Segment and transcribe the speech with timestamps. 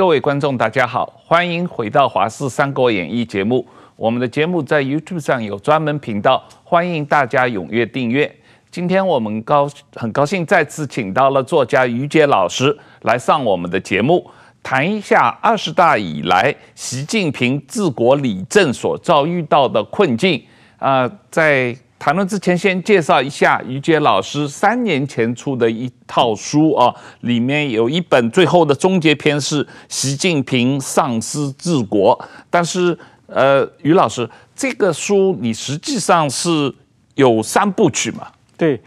[0.00, 3.66] 各位观众，大家好，欢迎回到《华视三国演义》节目。
[3.96, 8.34] 我们的节目在 YouTube 上有专门频道，欢迎大家踊跃订阅。
[8.70, 14.26] 今天我们高很高兴再次请到了作家于杰老师来上我们的节目，
[14.62, 20.42] 谈一下二十大以来习近平治国理政所遭遇到的困境。
[20.78, 32.18] 啊、呃，在谈论之前，先介绍一下于杰老师三年前出的一套书啊，里面有一本最后的终结篇是《习近平丧失治国》。
[32.48, 36.74] 但是，呃，于老师，这个书你实际上是
[37.16, 38.28] 有三部曲嘛？
[38.56, 38.80] 对，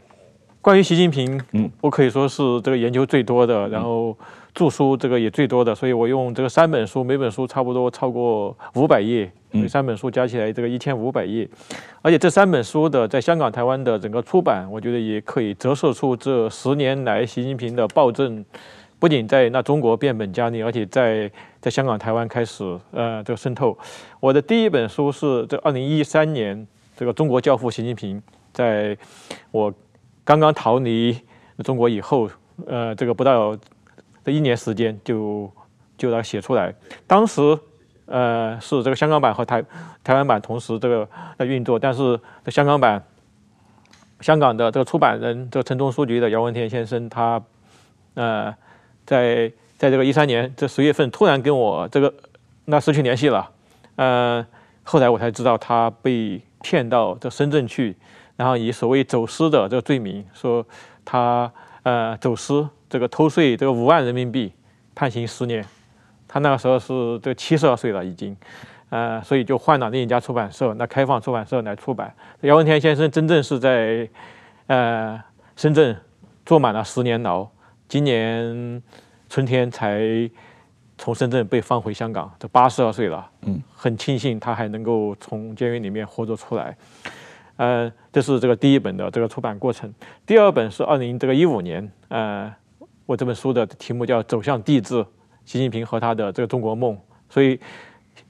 [0.59, 4.17] 关于习近平，嗯，我可以说是这个研究最多的，然后
[4.53, 9.31] 着书这个也最多的，所以我用这个三本书，每本书差不多超过五百页。
[9.51, 11.47] 这三本书加起来这个一千五百页，
[12.01, 18.43] 而且这三本书的在香港、台湾的整个出版，我觉得也可以折射出这十年来习近平的暴政，
[18.97, 23.77] 不仅在那中国变本加厉，而且在在香港、台湾开始呃这个渗透。
[24.19, 26.67] 我的第一本书是这二零一三年
[26.97, 28.19] 这个中国教父习近平，
[28.51, 28.97] 在
[29.51, 29.71] 我
[30.23, 31.15] 刚刚逃离
[31.63, 32.27] 中国以后，
[32.65, 33.55] 呃这个不到
[34.23, 35.51] 这一年时间就
[35.97, 36.73] 就来写出来，
[37.07, 37.57] 当时。
[38.05, 39.63] 呃，是这个香港版和台
[40.03, 41.07] 台湾版同时这个
[41.39, 43.01] 在运作，但是这香港版，
[44.19, 47.41] 香港的这个出版人，这个城中书局的姚文田先生，他
[48.15, 48.53] 呃，
[49.05, 52.13] 在在这个一三年这十月份突然跟我这个
[52.65, 53.49] 那失去联系了，
[53.95, 54.45] 呃，
[54.83, 57.95] 后来我才知道他被骗到这深圳去，
[58.35, 60.63] 然后以所谓走私的这个罪名，说
[61.05, 61.49] 他
[61.83, 64.51] 呃走私这个偷税这个五万人民币，
[64.95, 65.63] 判刑十年。
[66.27, 68.35] 他那个时候是这七十二岁了，已经，
[68.89, 72.11] 呃，所以就换了另一家出版社，那开放出版社来出版。
[72.41, 74.09] 姚文田先生真正是在，
[74.65, 75.21] 呃，
[75.55, 75.95] 深圳
[76.43, 77.47] 坐满了十年牢，
[77.87, 78.81] 今年
[79.29, 80.01] 春天才
[80.97, 86.75] 从深圳被放回香港，这八十二岁了，嗯，很庆幸他还能够从监狱里面活着出来。
[87.57, 89.93] 呃，这是这个第一本的这个出版过程。
[90.25, 92.53] 第二本是二零这个一五年，呃，
[93.05, 94.95] 我这本书的题目叫《走向帝制》。
[95.45, 96.97] 习近平和他的这个中国梦，
[97.29, 97.59] 所以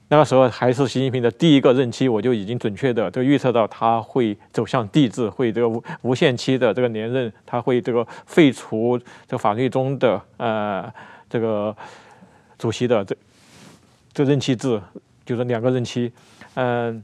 [0.08, 10.92] 那个时候还是习近平的第一个任期，我就已经准确的这个预测到他会走向帝制，会这个无无限期的这个连任，他会这个废除这个法律中的呃
[11.30, 11.76] 这个
[12.58, 13.16] 主席的这
[14.12, 14.82] 这任期制，
[15.24, 16.10] 就是两个任期。
[16.54, 17.00] 嗯、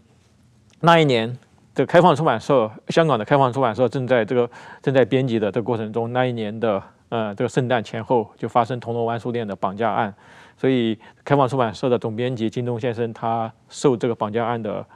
[0.81, 1.39] 那一年
[1.75, 4.51] 这个开放出版社，香港的开放出版社正在这个
[4.83, 6.83] 正在编辑的这过程中，那一年的。
[7.11, 10.15] 呃，这个圣诞前后就发生铜锣湾书店的绑架案，
[10.57, 14.87] 所以开放出版社的总编辑金东先生他受这个绑架案的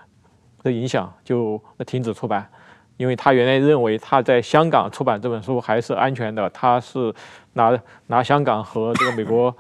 [0.63, 2.49] 的影响，就停止出版，
[2.99, 7.13] 因为他原来认为他在香港出版这本书还是安全的，他是
[7.55, 9.53] 拿拿香港和这个美国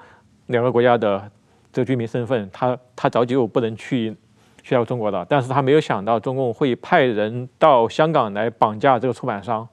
[0.46, 1.28] 两个国家的
[1.72, 4.16] 这个居民身份，他他早就不能去
[4.64, 9.68] 去到中国的，但是他没有想到中共会派人到香港来绑架这个出版商。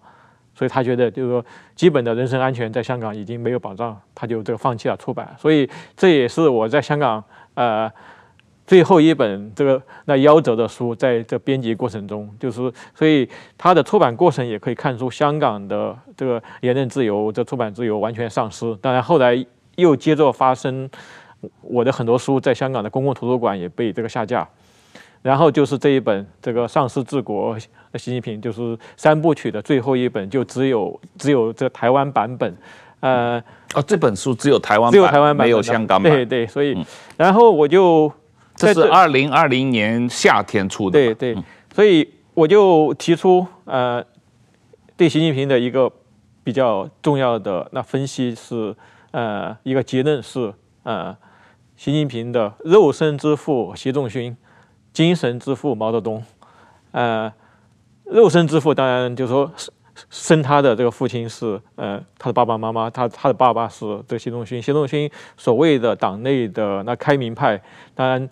[0.54, 5.34] 所以他觉得，就是说，基本的人身安全在香港已经没有保障，他就这个放弃了出版。
[5.40, 7.90] 所以这也是我在香港呃
[8.68, 13.28] 最后一本这个那夭折的书，在这编辑过程中，就是所以
[13.58, 18.76] 他的出版过程也可以看出香港的这个言论自由、这出版自由完全丧失。
[18.82, 19.44] 当然后来
[19.78, 20.88] 又接着发生，
[21.62, 24.48] 我的很多书在香港的公共图书馆也被这个下架。
[25.22, 32.58] 然后就是这一本这个上市治国，习近平就是三部曲的最后一本，就只有只有这台湾版本，
[33.02, 33.38] 呃，
[33.76, 36.76] 哦，这本书只有台湾版，只有台湾版，没有香港版，对对，所以，
[37.18, 38.12] 然后我就
[38.56, 41.44] 这是二零二零年夏天出的，对对，
[41.76, 44.04] 所以我就提出呃，
[44.98, 45.92] 对习近平的一个
[46.44, 48.76] 比较重要的那分析是
[49.12, 51.16] 呃一个结论是呃，
[51.76, 54.36] 习近平的肉身之父习仲勋。
[54.94, 56.22] 精神之父毛泽东，
[56.92, 57.32] 呃，
[58.04, 59.50] 肉身之父当然就是说
[60.10, 64.62] 生他的这个父亲是呃他的爸爸妈妈，他他的爸爸是这个习仲勋。
[64.62, 67.62] 习仲勋所谓的党内的那开明派，
[67.96, 68.28] 当然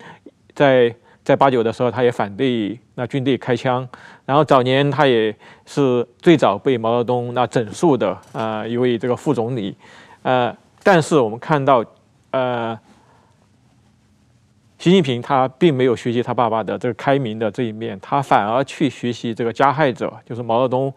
[0.54, 3.88] 在在八九的时候他也反对那军队开枪，
[4.26, 5.34] 然后早年他也
[5.64, 9.74] 是最早被毛泽东那整肃的啊、呃、一位这个副总理，
[10.22, 11.82] 呃，但是我们看到
[12.32, 12.78] 呃。
[14.80, 20.90] 习近平他并没有学习他爸爸的这个开明的这一面，他反而去学习这个加害者，就是毛泽东，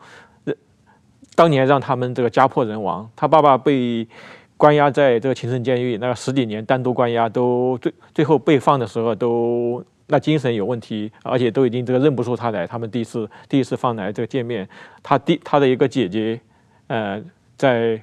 [1.35, 3.09] 当年让他们这个家破人亡。
[3.13, 4.07] 他爸爸被
[4.55, 12.65] 关押在这个秦城监狱，那个十几年单独关押，都最最后被放的时候都那精神有问题，而且都已经这个认不出他来。
[12.65, 14.65] 他们第一次第一次放来这个见面，
[15.01, 16.39] 他第他的一个姐姐，
[16.87, 17.21] 呃，
[17.57, 18.01] 在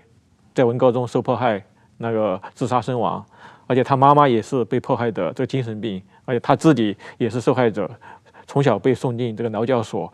[0.55, 1.65] 在文革中受迫害，
[1.97, 3.25] 那个自杀身亡。
[3.71, 7.89] 而且他妈妈也是被迫害的这个精神病，而且他自己也是受害者，
[8.45, 10.07] 从小被送进这个劳教所，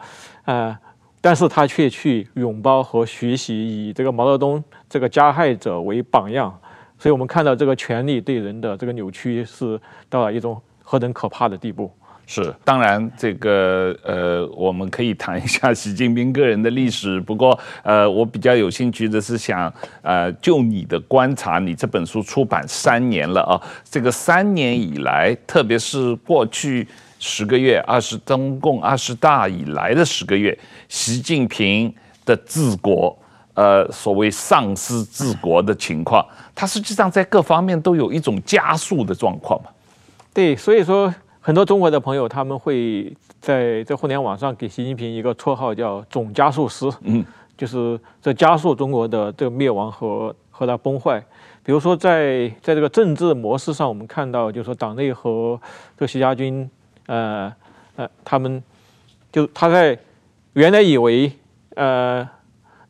[0.42, 0.78] 啊、呃，
[1.22, 6.54] 但是他却去拥抱和学习以这个毛泽东这个加害者为榜样，
[6.98, 9.80] 所以我们看到这个权力对人的这个扭曲是
[10.10, 11.90] 到了一种何等可怕的地步。
[12.28, 17.20] 是，当然，这个呃，我们可以谈一下习近平个人的历史。
[17.20, 23.54] 不过，呃，我比较有兴趣的是想，呃，就你的观察，你这本书出版三年了啊，
[23.88, 26.88] 这个三年以来，特别是过去
[27.20, 30.58] 十个月，二十中共二十大以来的十个月，
[30.88, 31.94] 习近平
[32.24, 33.16] 的治国，
[33.54, 36.26] 呃，所谓丧失治国的情况，
[36.56, 39.70] 他实际上在各方面都有一种加速的状况嘛。
[40.34, 41.14] 对，所以说。
[41.46, 47.24] 很多中国的朋友，他们会在在互联网上给习近平一个绰号，叫“总加速师”，嗯，
[47.56, 51.24] 就是在加速中国的这个灭亡和和它崩坏。
[51.62, 55.56] 比如说在，在在这个政治模式上，我们看到，就是说党内和
[55.96, 56.68] 这个习家军，
[57.06, 57.54] 呃
[57.94, 58.60] 呃，他们
[59.30, 59.96] 就他在
[60.54, 61.30] 原来以为，
[61.76, 62.28] 呃，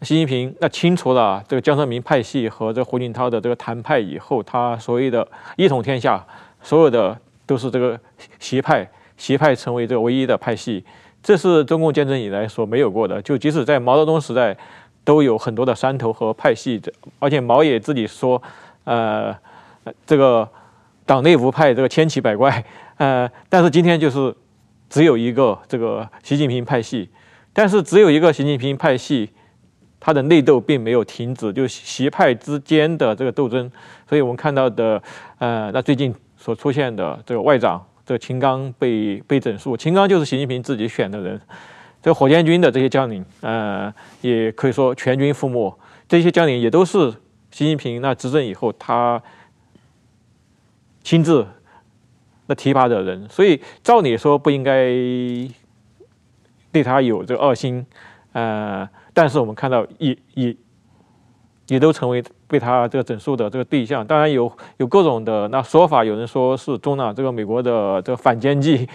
[0.01, 5.29] 习近平那清除了这个江泽民派系和这胡锦涛的这个谈派以后，他所谓的
[5.59, 6.25] 一统天下，
[6.63, 7.21] 所有的。
[7.47, 7.99] 都是这个
[8.41, 10.85] 邪派，邪派成为这个唯一的派系，
[11.23, 13.23] 这是中共建政以来所没有过的。
[13.23, 14.57] 就即使在毛泽东时代，
[15.05, 16.83] 都有很多的山头和派系，
[17.21, 18.43] 而且毛也自己说，
[18.85, 19.35] 呃，
[20.05, 20.49] 这个
[21.07, 22.65] 党内无派，这个千奇百怪，
[22.97, 24.35] 呃，但是今天就是
[24.91, 27.09] 只有一个这个习近平派系，
[27.53, 29.31] 但是只有一个习近平派系，
[30.01, 33.71] 他的内斗并没有停止，就习派之间的这个斗争，
[34.09, 35.01] 所以我们看到的，
[35.39, 36.13] 呃，那最近。
[36.47, 41.41] 所出现的这个外长，这个秦刚被被整肃，秦刚就是习近平自己选的人。
[42.01, 45.77] 这火箭军的这些将领，呃，也可以说全军覆没。
[46.07, 47.11] 这些将领也都是
[47.51, 49.21] 习近平那执政以后他
[51.03, 51.45] 亲自
[52.47, 54.85] 那提拔的人，所以照理说不应该
[56.71, 57.85] 对他有这个恶心，
[58.31, 60.57] 呃，但是我们看到也也
[61.67, 62.23] 也都成为。
[62.49, 68.89] 被他这个整肃的这个对象，当然有有各种的那说法，有人说是中了这个美国的这个反间计，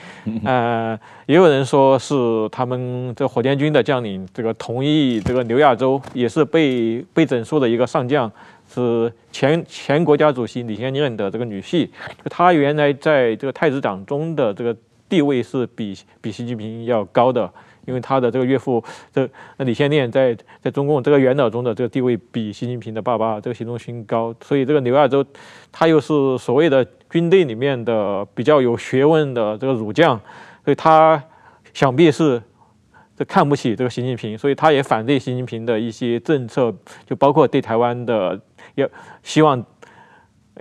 [0.45, 8.31] 呃，也有人说是他们这火箭军的将领这个同意这个刘亚洲也是被被整肃的一个上将，
[8.73, 11.89] 是前前国家主席李先念的这个女婿，
[12.29, 14.75] 他原来在这个太子党中的这个
[15.09, 17.51] 地位是比比习近平要高的。
[17.85, 25.25] 因为他的这个岳父，这那李先念在在中共这个元老中的这个地位比习近平的爸爸这个习仲勋高，所以这个刘亚洲
[25.71, 30.15] 他又是所谓的军队里面的比较有学问的这个儒将，
[30.63, 31.21] 所以他
[31.73, 32.39] 想必是
[33.17, 36.71] 这看不起这个习近平，所以他也反对习近平的一些政策，
[37.07, 38.39] 就包括对台湾的
[38.75, 38.87] 要
[39.23, 39.65] 希望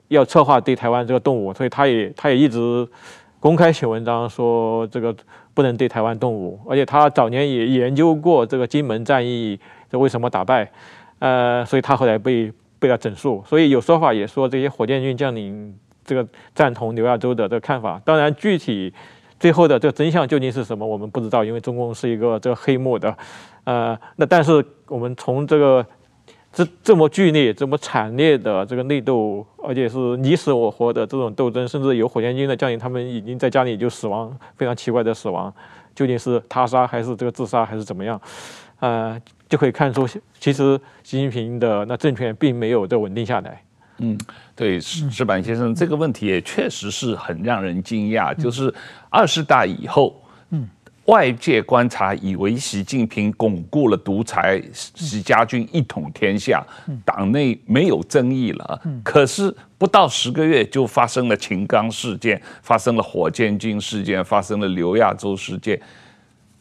[0.08, 2.88] 要策划对台湾这个动武，所以他也他也一直
[3.38, 5.14] 公开写文章说这个。
[5.54, 9.58] 不能对台湾动武，而且他早年也研究过这个金门战役，
[9.90, 10.70] 这为什么打败？
[11.18, 13.42] 呃，所以他后来被被他整肃。
[13.46, 15.74] 所以有说法也说这些火箭军将领
[16.04, 18.00] 这个赞同刘亚洲的这个看法。
[18.04, 18.92] 当然，具体
[19.38, 23.16] 最后的这个真相究竟是什么，我们不知道，因为中共是一个这个黑幕的。
[23.64, 25.84] 呃，那但是我们从这个。
[26.52, 35.52] 这这么剧烈、这么惨烈的这个内斗，而且是你死我活的这种斗争，甚至有火箭军的将领，他们已经在家里就死亡，非常奇怪的死亡，
[35.94, 38.20] 究竟是他杀还是这个自杀还是怎么样？
[38.80, 40.08] 呃，就可以看出，
[40.40, 43.62] 其实习近平的那政权并没有这稳定下来。
[43.98, 44.18] 嗯，
[44.56, 48.74] 对，石石板先生这个问题也确实是很让人惊讶，就是
[49.08, 50.68] 二十大以后，嗯。
[51.10, 56.64] 外界观察以为习近平巩固了独裁，习家军一统天下，
[57.04, 58.80] 党内没有争议了。
[59.02, 65.80] 可是不到十个月就发生了秦刚事件，发生了火箭军事件，发生了刘亚洲事件。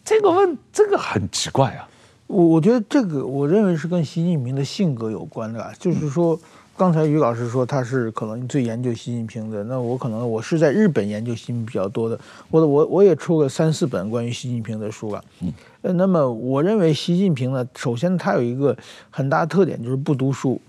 [0.04, 1.88] 这个问这个很奇怪啊。
[2.26, 6.40] 我我觉得这个我认为是跟习近平的性格有关的，就是说。
[6.80, 12.18] 刚才于老师说他是可能最研究习近平的，那我可能我是在日本研究习近平比较多的，
[12.50, 15.22] 我我我也出过三四本关于习近平的书了。
[15.42, 15.52] 嗯，
[15.98, 18.74] 那么我认为习近平呢，首先他有一个
[19.10, 20.62] 很大特点，就是不读书，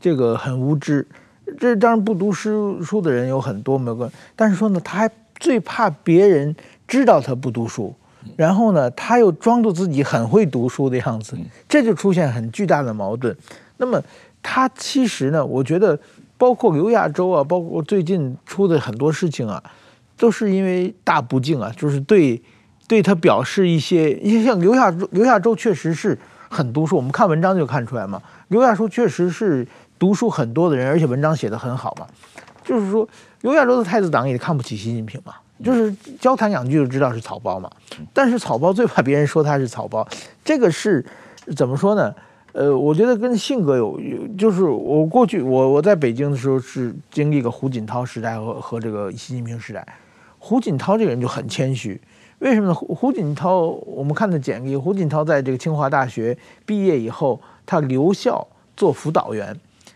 [0.00, 1.04] 这个很无知。
[1.58, 6.54] 这当然不读书书的人有很多，没有个，但是说呢，他还最怕别人
[6.86, 7.92] 知道他不读书，
[8.36, 11.36] 然后呢，他又装作自己很会读书的样子，
[11.68, 13.36] 这就出现很巨大的矛盾。
[13.78, 14.00] 那么。
[14.48, 15.98] 他其实呢，我觉得，
[16.38, 19.60] 包括刘亚洲啊，包括最近出的很多事情啊，
[20.16, 22.40] 都是因为大不敬啊，就是对，
[22.86, 26.16] 对他表示一些，因为像刘亚洲，刘亚洲确实是
[26.48, 28.22] 很读书，我们看文章就看出来嘛。
[28.46, 29.66] 刘亚洲确实是
[29.98, 32.06] 读书很多的人，而且文章写得很好嘛。
[32.62, 33.06] 就是说，
[33.40, 35.34] 刘亚洲的太子党也看不起习近平嘛，
[35.64, 37.68] 就是交谈两句就知道是草包嘛。
[38.14, 40.06] 但是草包最怕别人说他是草包，
[40.44, 41.04] 这个是
[41.56, 42.14] 怎么说呢？
[42.56, 49.86] 呃，我觉得跟性格有有，就是我过去我我在北京的时候是经历过胡锦涛时代和和这个习近平时代。
[50.38, 52.00] 胡锦涛这个人就很谦虚，
[52.38, 52.74] 为什么呢？
[52.74, 56.34] 胡胡锦涛，我们看的简历，胡锦涛在这个清华大学
[56.64, 59.54] 毕业以后，他留校做辅导员，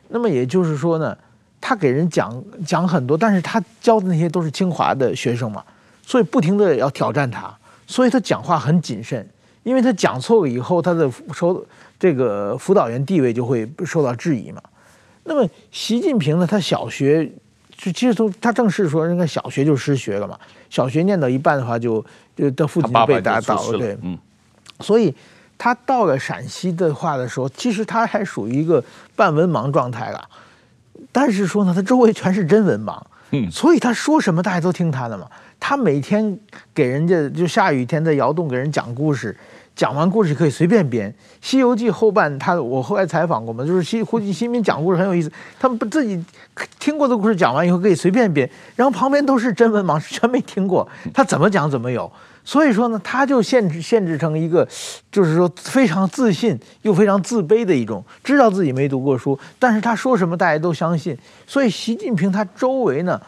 [0.08, 1.16] 那么也就是说呢，
[1.62, 5.64] 他给人讲讲很多，但是他教的那些都是清华的学生嘛，
[6.02, 9.26] 所以不停的要挑战他，所以他讲话很谨慎，
[9.62, 11.64] 因为他讲错了以后，他的收。
[12.00, 14.60] 这个辅导员地位就会受到质疑嘛。
[15.24, 16.46] 那么习近平呢？
[16.46, 17.30] 他小学
[17.76, 20.36] 就其实从他正式说，应该小学就失学了嘛。
[20.70, 22.04] 小学念到一半的话就，
[22.34, 24.18] 就就他父亲被打倒了，对，嗯。
[24.80, 25.14] 所以
[25.58, 28.82] 他到了陕西的话的时候，其实他还属于一个
[29.14, 30.28] 半文盲状态了。
[31.12, 32.98] 但是说呢，他周围全是真文盲，
[33.32, 35.28] 嗯，所以他说什么大家都听他的嘛。
[35.60, 36.38] 他每天
[36.74, 39.36] 给人家就下雨天在窑洞给人讲故事。
[39.80, 41.10] 讲完故事可以随便编，
[41.40, 46.22] 《西游记》后半他我后来采访过嘛，就是西胡习近平讲故事很有意思，他们不自己
[46.78, 48.46] 听过的故事讲完以后可以随便编，
[48.76, 52.12] 然后旁边都是真文盲，全没听过，他怎么讲怎么有，
[52.44, 54.68] 所以说呢，他就限制限制成一个，
[55.10, 63.18] 就是说非常自信又非常自卑的一种，知道自己没读过书，但是他说什么大家都相信，所以习近平他周围呢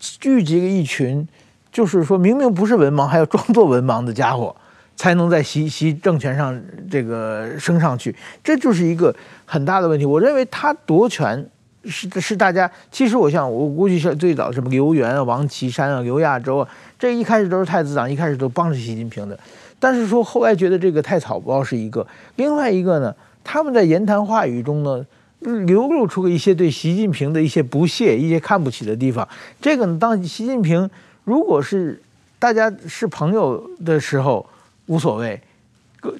[0.00, 1.28] 聚集了一群，
[1.70, 4.56] 就是说明明不是文盲还要装作文盲的家伙。
[4.96, 9.14] 才能在习习政权上这个升上去，这就是一个
[9.46, 10.04] 很大的问题。
[10.04, 11.48] 我认为他夺权
[11.86, 16.68] 是是大家，其实我想我估计是最早什么刘源啊、王岐山啊、刘亚洲啊，
[16.98, 19.38] 这一开始都是太子党，一开始都帮着习近平的。
[19.78, 22.06] 但是说后来觉得这个太草包是一个，
[22.36, 25.02] 另外一个呢，他们在言谈话语中呢
[25.38, 29.26] 流露出了一些对习近平的一些不屑、一些看不起的地方。
[29.62, 30.90] 这个呢，当习近平
[31.24, 32.02] 如果是
[32.38, 34.46] 大家是朋友的时候。
[34.90, 35.40] 无所谓，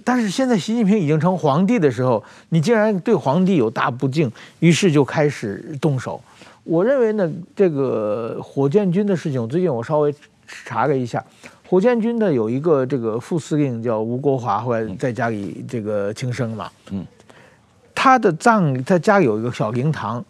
[0.05, 6.23] 但是现在习近平已经成皇帝的时候，你竟然对皇帝有大不敬，于是就开始动手。
[6.62, 10.15] 我认为呢，这个火箭军的事情，最近我稍微
[10.47, 11.25] 查了一下，
[11.69, 16.71] 火箭军的有一个这个副司令叫吴国华，后来在家里这个轻生嘛。
[16.93, 17.05] 嗯，
[17.93, 20.25] 他的葬在家里有一个小灵堂，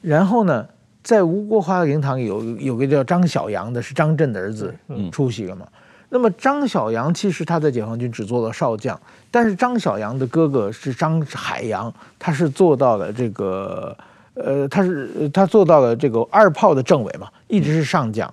[0.00, 0.64] 然后呢，
[1.02, 4.72] 在吴国华的灵堂里有有个叫张晓阳的，是张震的儿子
[5.10, 5.66] 出席了嘛。
[6.14, 9.00] 那么张小阳其实他在解放军只做了少将，
[9.30, 13.96] 但是张小阳的哥哥是张海洋，他是做到了这个，
[14.34, 18.30] 呃，他是他做到了这个二炮的政委嘛，一直是上将。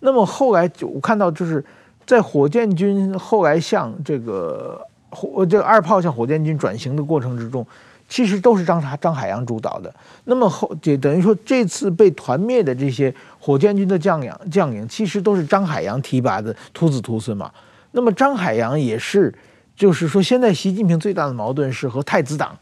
[0.00, 1.62] 那么后来就我看到就是
[2.06, 4.80] 在火箭军后来向这个
[5.10, 7.66] 火这个二炮向火箭军转型的过程之中。
[8.08, 9.94] 其实都是张啥张海洋主导的。
[10.24, 17.50] 那么后就等于说，这次被团灭的这些火箭军的将领将领，其实都是张海洋提拔的徒子徒孙嘛。
[17.92, 19.32] 那么张海洋也是，
[19.76, 22.56] 就是说，现在习近平最大的矛盾是和太子党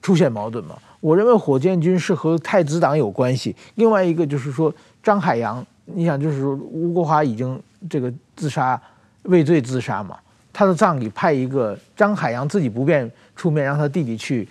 [0.00, 0.76] 出现矛盾嘛。
[1.00, 3.54] 我认为火箭军是和太子党有关系。
[3.74, 4.72] 另外一个就是说，
[5.02, 8.80] 张海洋，你想，就是说吴国华已经这个自杀
[9.24, 10.18] 畏罪自杀嘛，
[10.52, 14.48] 他的葬礼派一个张海洋自己不便出面，让他弟弟去。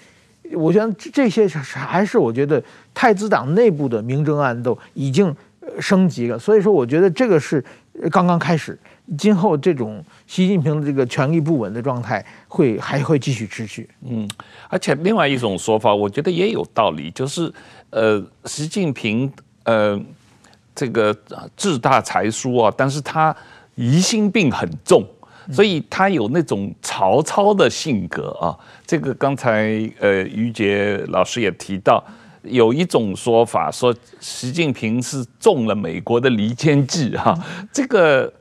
[0.53, 2.61] 我觉得这些还是我觉得
[2.93, 5.35] 太子党内部的明争暗斗已经
[5.79, 7.63] 升级了，所以说我觉得这个是
[8.11, 8.77] 刚刚开始，
[9.17, 13.87] 今后这种习近平的这个权力不稳的状态会还会继续持续。
[14.05, 14.27] 嗯，
[14.69, 17.51] 而且另外一种说法，我觉得也有道理，就是
[17.91, 19.31] 呃，习近平
[19.63, 19.99] 呃
[20.73, 21.15] 这个
[21.55, 23.35] 志大才疏啊，但是他
[23.75, 25.05] 疑心病很重。
[25.51, 32.03] 所以他有那种曹操的性格啊，这个刚才呃于杰老师也提到，
[32.43, 37.37] 有一种说法说习近平是中了美国的离间计哈，
[37.73, 38.31] 这个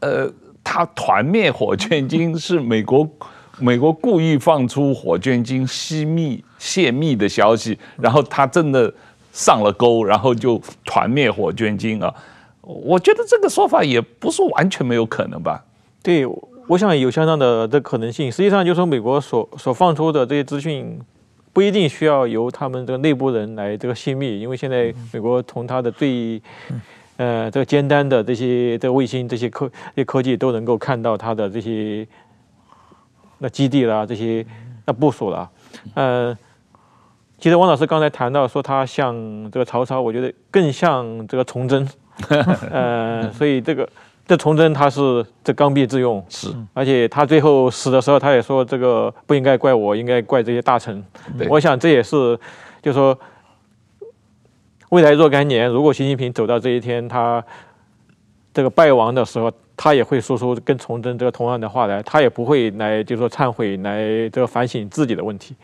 [0.00, 0.30] 呃
[0.64, 3.08] 他团灭火箭军是美国
[3.60, 8.92] 美国故意放出火箭军泄密泄密的消息，然后他真的
[9.32, 12.14] 上了钩，然后就团灭火箭军啊，
[12.62, 15.62] 我觉得这个说法也不是完全没有可能吧。
[16.06, 16.24] 对，
[16.68, 18.30] 我想有相当的这可能性。
[18.30, 20.96] 实际上，就是说美国所所放出的这些资讯，
[21.52, 26.40] 不一定需要由他们这个内部人来这个泄密，因为现在美国从它的最
[27.16, 32.06] 呃这个尖端的这些这个卫星这些科这些科技都能够看到它的这些
[33.38, 34.46] 那基地啦，这些
[34.84, 35.50] 那部署了。
[35.94, 36.38] 呃，
[37.40, 39.12] 其实王老师刚才谈到说他像
[39.50, 41.84] 这个曹操，我觉得更像这个崇祯。
[42.70, 43.88] 呃，所以这个。
[44.26, 51.04] 这崇祯他是这刚愎自用，是，而且他最后死的时候，他也说这个不应该怪我，应该怪这些大臣。
[51.48, 52.36] 我想这也是，
[52.82, 53.16] 就是说
[54.88, 57.44] 未来若干年，如果习近平走到这一天，他
[58.52, 65.54] 这个败亡的时候，他也会说出跟崇祯这个同样的话来，他也不会来就是说忏悔，来这个反省自己的问题。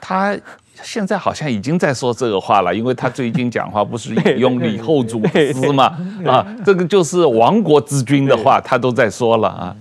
[0.00, 0.38] 他
[0.82, 5.96] 现在好像已经在说这个话了，因为他最近讲话不是 引用李后主诗嘛？
[6.26, 9.76] 啊，这个就是亡国之君的话，他都在说了啊。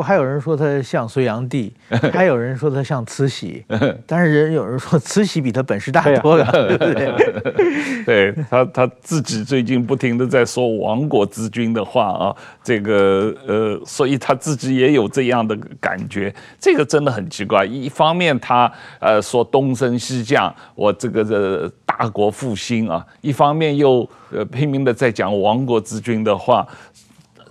[0.00, 1.70] 不，还有人说他像隋炀帝，
[2.10, 3.62] 还有人说他像慈禧，
[4.06, 6.44] 但是人有人说慈禧比他本事大多了，
[6.78, 8.04] 对不对？
[8.06, 17.62] 对他他自己最近不停的在说亡国之君的话啊，这个呃，所以他自己也有这样的感觉，这个真的很奇怪。
[17.66, 26.66] 一方面他呃说东升西降，我这个这大国复兴啊，一方面又呃拼命的在讲亡国之君的话，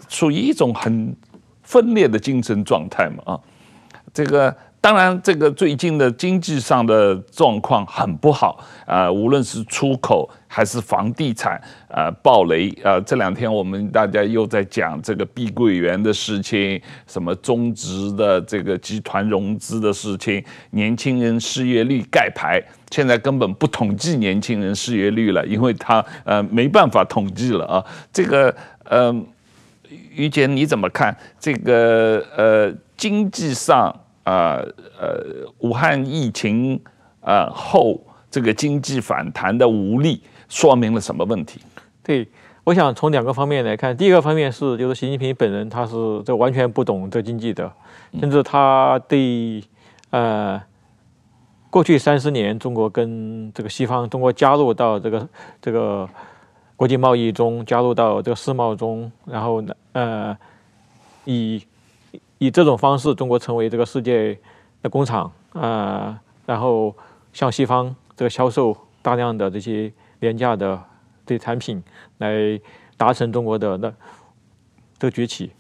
[0.08, 1.16] 属于一种很。
[1.70, 3.40] 分裂的精神状态嘛，啊，
[4.12, 22.60] 这个当然，这个最近的经济上的状况很不好啊，无论是出口还是房地产啊，呃，暴雷啊，这两天我们大家又在讲这个碧桂园的事情，什么中植的这个集团融资的事情，年轻人失业率盖牌，
[22.90, 29.24] 现在根本不统计年轻人失业率了，因为他呃没办法统计了啊，这个嗯。
[29.90, 33.88] 于坚，你怎么看这个呃经济上
[34.24, 34.62] 啊
[35.00, 35.24] 呃，
[35.60, 36.80] 武汉疫情
[37.22, 41.60] 呃后这个经济反弹的无力，说明了什么问题？
[42.04, 42.28] 对，
[42.64, 43.96] 我想从两个方面来看。
[43.96, 47.72] 第一个方面是，就是习近平本人他是这完全不懂这经济的，
[48.20, 49.64] 甚至他对
[50.12, 50.62] 呃
[51.70, 55.30] 过去三十年中国跟这个西方，中国加入到这个
[55.62, 56.08] 这个。
[56.80, 60.38] 国际贸易中加入到这个世贸中，然后呢，呃，
[61.26, 61.62] 以
[62.38, 64.40] 以这种方式，中国成为这个世界
[64.82, 66.96] 的工厂啊、呃，然后
[67.34, 70.82] 向西方这个销售大量的这些廉价的
[71.26, 71.84] 这些产品，
[72.20, 72.58] 来
[72.96, 73.92] 达成中国的那
[74.98, 75.52] 这个崛起。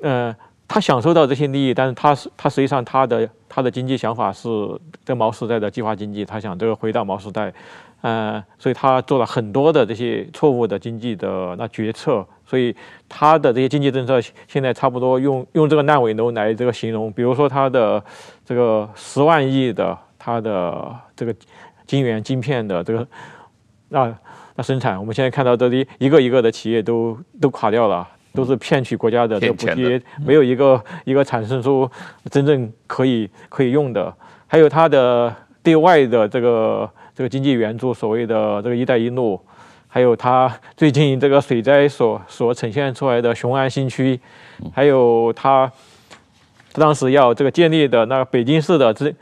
[0.00, 0.34] 呃，
[0.66, 4.48] 他享受到这些利益，但是他是他实际上他的他的经济想法是
[5.04, 7.52] 这毛时代的计划经济，他想这个回到毛时代。
[8.00, 12.72] 呃，所以他做了很多的这些错误的经济的那决策，所以
[13.08, 18.00] 他的这些经济政策现在差不多用用这个烂尾楼来这个形容，比如说他的
[18.44, 21.34] 这个十万亿的他的这个
[21.88, 23.04] 晶圆晶片的这个
[23.88, 24.16] 那
[24.54, 31.90] 那生产，我们现在看到这里一个一个的企业都都垮掉了，都是骗取国家的这个补贴，没有一个一个产生出
[32.30, 34.14] 真正可以可以用的，
[34.46, 35.34] 还有他的
[35.64, 36.88] 对外的这个。
[37.18, 39.40] 这个经济援助，所谓的这个“一带一路”，
[39.88, 44.20] 还有他最近这个水灾所所呈现出来的雄安新区，
[44.72, 45.68] 还有他
[46.74, 49.12] 当时要这个建立的那个北京市的证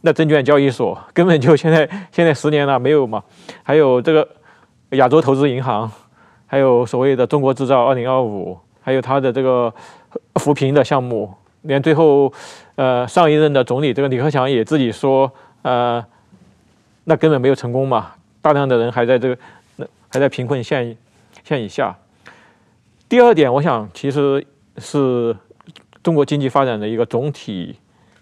[0.00, 3.22] 那证券交易所，根本就现在现在十年了没有嘛？
[3.62, 4.28] 还有这个
[4.90, 5.88] 亚洲投资银行，
[6.46, 9.72] 还有所谓的“中国制造二零二五”，还有他的这个
[10.40, 12.32] 扶贫的项目，连最后
[12.74, 15.30] 呃上一任的总理这个李克强也自己说
[15.62, 16.04] 呃。
[17.04, 19.38] 那根本没有成功嘛，大量的人还在这个，
[19.76, 20.96] 那还在贫困线
[21.42, 21.94] 线以下。
[23.08, 24.44] 第二点，我想其实
[24.78, 25.36] 是
[26.02, 27.76] 中国经济发展的一个总体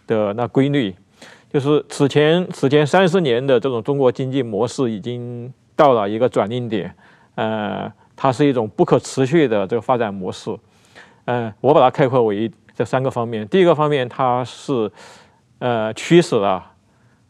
[0.06, 0.94] 的那规律，
[1.52, 6.92] 就是此前此前三十年的这种中国经济模式已经到了一个转捩点，
[7.36, 10.54] 呃，它是一种不可持续的这个发展模式。
[11.26, 13.46] 嗯、我把它概括为这三个方面。
[13.46, 14.90] 第一个方面，它是
[15.60, 16.71] 呃驱使了。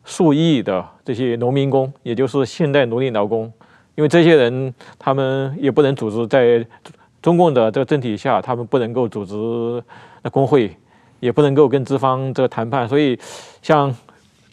[0.05, 3.53] 数亿的这些农民工，也就是现代奴隶劳工，
[3.95, 6.65] 因为这些人他们也不能组织在
[7.21, 9.83] 中共的这个政体下，他们不能够组织
[10.31, 10.77] 工会，
[11.21, 13.19] 也不能够跟资方这个谈判，所以
[13.63, 13.95] 像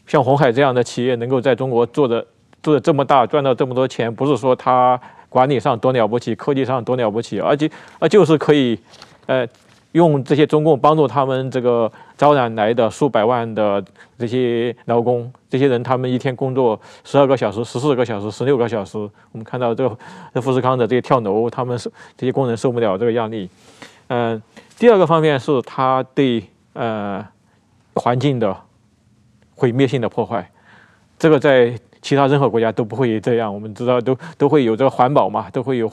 [0.06, 2.26] 像鸿海这样的企业能够在中国做的
[2.62, 8.80] 做的这么大，赚到这么多钱，不是说他管理上多了不起，科技上多了不起，而且而就是可以，
[9.26, 9.48] 呃。
[9.94, 13.84] 用这些中共帮助他们这个招揽来的数百万的
[14.18, 18.98] 这些劳工，这些人他们一天工作十二个小时、十四个小时、十六个小时。
[18.98, 23.50] 我们看到这个富士康的这些跳楼，他们是这些工人受不了这个压力。
[24.08, 24.42] 嗯、
[24.78, 27.26] 第二个方面是他对呃
[27.96, 28.56] 环境的
[29.56, 30.50] 毁灭性的破坏，
[31.18, 31.78] 这个在。
[32.02, 35.92] 其他任何国家都不会这样，我们知道都都会有这个环保嘛，都会有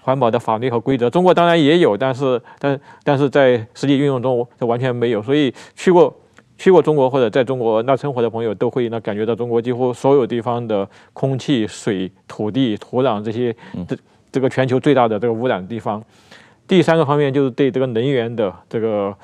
[0.00, 1.10] 环保的法律和规则。
[1.10, 5.22] 中国当然也有，但是但但是在实际运用中，这完全没有。
[5.22, 6.14] 所以去过
[6.56, 13.54] 去过中国或者在中国那生活的朋友都会那感觉到中国几乎所有地方的空气、水、土地、土壤这些
[13.86, 13.96] 这
[14.30, 16.02] 这个全球最大的这个污染的地方。
[16.66, 19.14] 第三个方面就是对这个能源的这个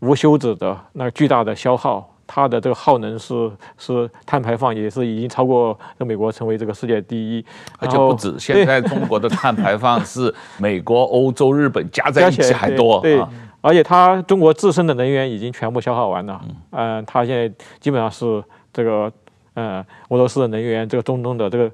[0.00, 2.14] 无休止的那巨大的消耗。
[2.30, 7.44] 它的这个耗能是是碳排放也是已经超过美国成为这个世界第一，
[7.78, 13.00] 而且不止，现在中国的碳排放是美国、欧洲、日本加在一起还多。
[13.00, 13.18] 对，
[13.62, 16.40] 而且它中国自身的能源已经全部消耗完了，
[16.72, 19.10] 嗯，它现在基本上是这个，
[19.54, 21.70] 呃，俄罗斯的能源，这个中东的这个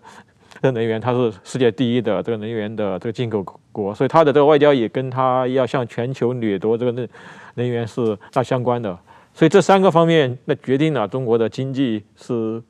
[0.62, 7.08] 的能源，它是世界第一的这个能源的这个进口国，所以它的这个外交也跟它要向全球掠夺这个能
[7.54, 8.96] 能源是大相关的。
[9.34, 12.62] 所以这三个方面，那决定了中国的经济是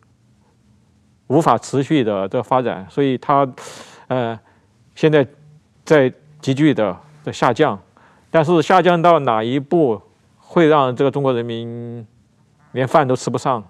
[1.26, 2.86] 无法持续的这发展。
[2.88, 3.46] 所以它，
[4.08, 4.38] 呃，
[4.94, 5.26] 现在
[5.84, 7.78] 在急剧的的下降，
[8.30, 10.00] 但是下降到哪一步
[10.38, 12.06] 会让这个中国人民
[12.72, 13.62] 连饭都吃不上，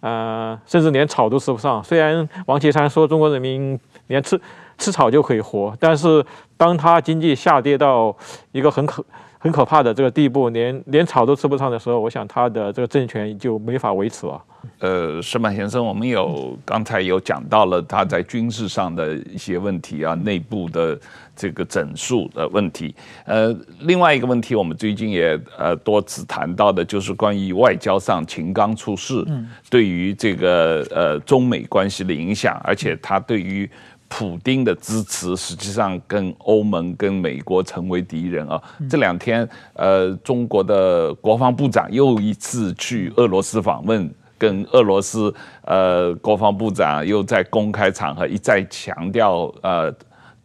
[0.00, 1.82] 呃，甚至连草都吃不上。
[1.84, 3.78] 虽然王岐山说中国人民
[4.08, 4.40] 连吃
[4.78, 6.24] 吃草就可以活，但是
[6.56, 8.16] 当他经济下跌到
[8.50, 9.04] 一个很可
[9.42, 14.40] 很可怕的这个地步，连连草都吃不上的时候，我想他的这个政权就没法维持了。
[14.78, 20.96] 呃，石板先生，我们有刚才有讲到了他在军事上的一些问题啊，内部的
[21.34, 22.94] 这个整数的问题。
[23.24, 29.26] 呃，另外一个问题，我们最近也呃多次谈到的，就是关于外交上秦刚出事，
[29.68, 33.68] 对于这个呃中美关系的影响，而且他对于。
[34.14, 38.62] 普丁的支持实际上跟欧盟跟美国成为敌人啊！
[38.90, 49.90] 这两天，呃，中国的国防部长又一次去俄罗斯访问，跟俄罗斯呃国防部长又在公开场合一再强调，呃，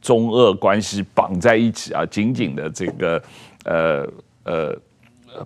[0.01, 3.21] 中俄关系绑在一起啊，紧紧的这个
[3.65, 4.07] 呃
[4.45, 4.81] 呃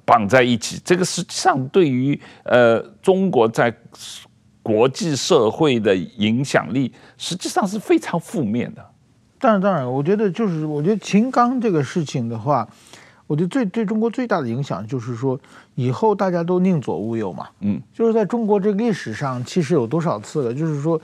[0.05, 0.79] 绑在一起。
[0.86, 3.75] 这个实际上对于呃中国在。
[4.63, 8.86] 国际社会的影响力实际上是非常负面的。
[9.39, 12.67] 当然，当然，我觉得就是，我觉得秦刚这个事情的话，
[13.26, 15.39] 我觉得最对中国最大的影响就是说，
[15.74, 17.47] 以后大家都宁左勿右嘛。
[17.62, 21.02] 嗯，就是在中国这个历史上，其实有多少次了，就是说，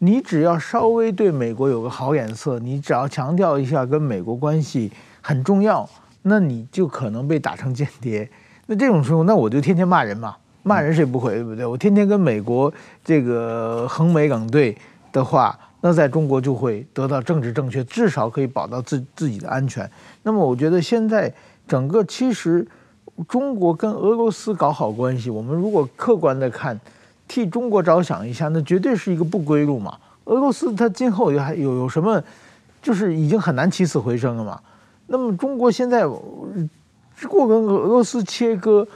[0.00, 4.92] 你只要稍微对美国有个好眼色，你只要强调一下跟美国关系
[5.22, 5.88] 很重要，
[6.20, 8.30] 那你就可能被打成间谍。
[8.66, 10.36] 那这种时候，那我就天天骂人嘛。
[10.68, 11.64] 骂人谁不会，对不对？
[11.64, 12.70] 我天天跟美国
[13.02, 14.76] 这个横美梗对
[15.10, 19.90] 的话，那在中国就会得到政治正确，至少可以保到自自己的安全。
[20.24, 21.32] 那么，我觉得现在
[21.66, 22.68] 整个其实
[23.26, 26.78] 中国跟俄罗斯搞好关系，我们如果客观的看，
[27.26, 29.96] 替中国着想一下，那绝对是一个不归路嘛。
[30.26, 32.22] 俄罗斯它今后有还有有什么，
[32.82, 34.60] 就是已经很难起死回生了嘛。
[35.06, 38.86] 那么中国现在如果跟俄罗斯切割。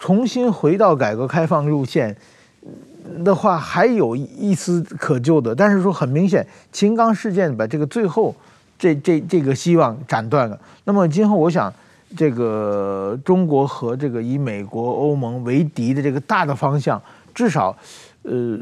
[0.00, 2.14] 重新回到改革开放路线
[3.24, 5.54] 的话，还有一丝可救的。
[5.54, 8.34] 但是说很明显，秦刚事件把这个最后
[8.78, 10.60] 这这这个希望斩断了。
[10.84, 11.72] 那么今后，我想
[12.16, 17.00] 这个中国和这个以美国、欧盟为敌的这个大的方向，
[17.34, 17.74] 至少
[18.22, 18.58] 呃，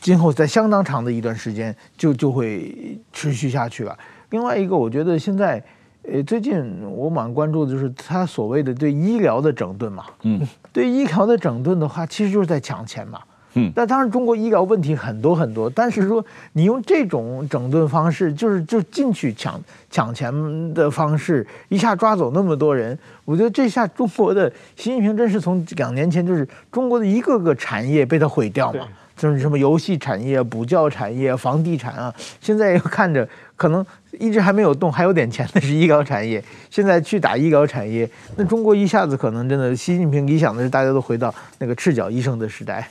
[0.00, 3.98] 今后在相当长的一段时间就就会持续下去了。
[4.30, 5.60] 另外一个，我觉得现在。
[6.02, 10.40] 呃，最近我蛮关注的就是他所谓的对医疗的整顿嘛，嗯，
[10.72, 13.20] 对医疗的整顿的话，其实就是在抢钱嘛，
[13.54, 19.60] 嗯，但当然中国医疗问题很多很多，但是说你用这种整顿方式，就是就进去抢
[19.90, 20.32] 抢钱
[20.72, 33.84] 的方式，一下抓走那么多人，我觉得这下中国的习近平真是从两年前就是中国的一个个产业被他毁掉嘛，就是什么游戏产业、补教产业、房地产啊，现在又看着可能。
[34.18, 36.42] 一直还没有动，还有点钱的是医疗产业。
[36.68, 42.88] 现在去打医疗产业，那中国一下子可能真的，习近平理想的是大家都回到那个赤脚医生的时代。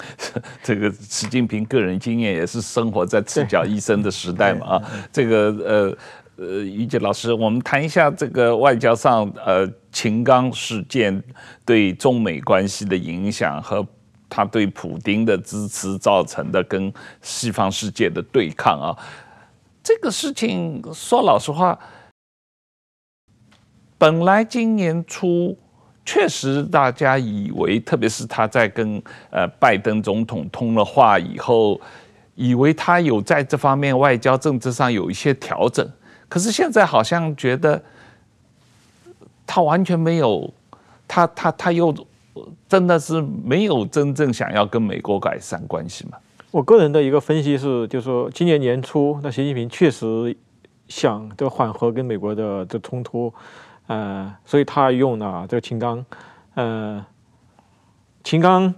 [0.62, 4.82] 这个习近平个人经验也是生活在赤脚医生的时代嘛啊。
[5.12, 5.96] 这个呃
[6.36, 11.22] 呃，于杰老师，我们谈一下这个外交上呃秦刚事件
[11.64, 13.86] 对中美关系的影响和
[14.28, 18.96] 他对普丁的支持造成的跟西方世界的对抗啊。
[19.84, 21.78] 这个事情说老实话，
[23.98, 25.54] 本来今年初
[26.06, 31.78] 确实大家以为，特别是他在跟呃拜登总统通了话以后，
[32.34, 35.86] 以为他有在这方面外交政治上有一些调整，
[36.30, 37.82] 可是现在好像觉得
[39.46, 40.50] 他完全没有，
[41.06, 41.94] 他他他又
[42.66, 46.16] 真的是没有真正想要跟美国改善关系嘛？
[46.54, 50.36] 我个人的一个分析是，就是说今年年初，那习近平确实
[50.86, 53.34] 想这个缓和跟美国的这冲突，
[53.88, 56.06] 呃，所以他用了这个秦刚，
[56.54, 57.04] 呃，
[58.22, 58.72] 秦刚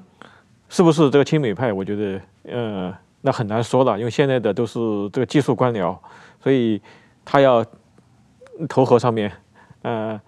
[0.70, 1.70] 是不是这个亲美派？
[1.70, 4.78] 我觉得，呃，那很难说了，因为现在的都是
[5.12, 5.94] 这个技术官僚，
[6.42, 6.80] 所以
[7.26, 7.62] 他要
[8.70, 9.30] 投合上面，
[9.82, 10.18] 呃，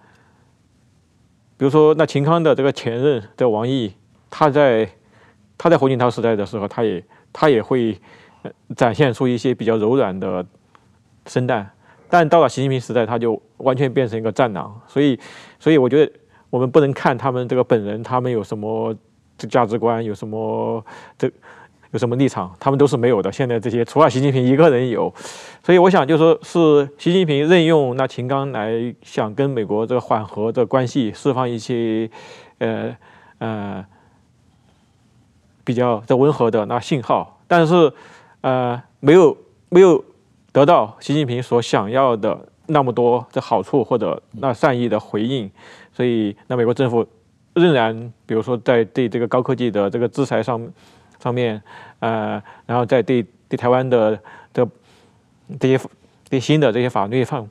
[1.57, 3.91] 比如说那秦刚的这个前任的王毅，
[4.29, 4.87] 他在
[5.57, 7.99] 他在胡锦涛时代的时候，他也他也会
[8.75, 10.45] 展现出一些比较柔软的
[11.25, 11.67] 声带，
[12.09, 14.79] 但到了习近平时代，他就完全变成一个战狼。
[14.87, 15.19] 所以，
[15.59, 16.11] 所以我觉得
[16.49, 18.95] 我们不能看他们这个本人，他们有什么
[19.37, 20.83] 这价值观，有什么
[21.17, 21.31] 这。
[21.91, 22.55] 有什么立场？
[22.59, 23.31] 他们都是没有的。
[23.31, 25.11] 现在这些，除了习近平一个人有，
[25.63, 32.07] 所以我想就说是习近平任用那秦刚来想跟美国这个缓和的关系，释放一些
[32.59, 32.95] 呃
[33.39, 33.83] 呃
[35.69, 37.93] 比较的温和的那信号，但是
[38.41, 39.37] 呃没有
[39.69, 40.03] 没有
[40.51, 45.47] 得到习近平所想要的那么多的好处或者那善意的回应，
[45.93, 47.05] 所以那美国政府
[47.53, 50.59] 仍然比如说在对这个高科技的这个制裁上。
[51.21, 51.61] 上面，
[51.99, 54.17] 呃，然后在对对台湾的
[54.53, 54.65] 的
[55.59, 55.77] 这些
[56.29, 57.45] 对新的这些法律上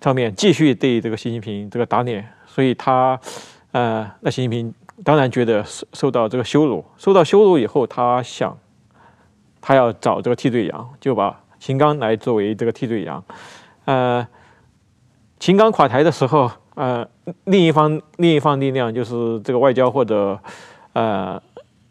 [0.00, 3.18] 上面继续对这个习近平这个打脸，所以他，
[3.72, 4.72] 呃，那习近平
[5.04, 8.56] 当然觉得受受到这个羞辱，受到羞辱以后，他想
[9.60, 13.22] 他要找这个替罪羊，就把秦刚来作为这个替罪羊，
[13.84, 14.26] 呃，
[15.38, 17.06] 秦刚垮台的时候，呃，
[17.44, 20.38] 另一方另一方力量就是这个外交或者，
[20.92, 21.40] 呃。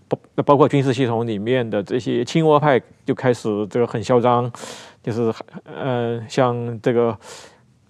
[0.09, 4.51] 包包括军事系统里面的这些亲俄派就开始这个很嚣张，
[5.03, 5.31] 就是
[5.65, 7.15] 呃像这个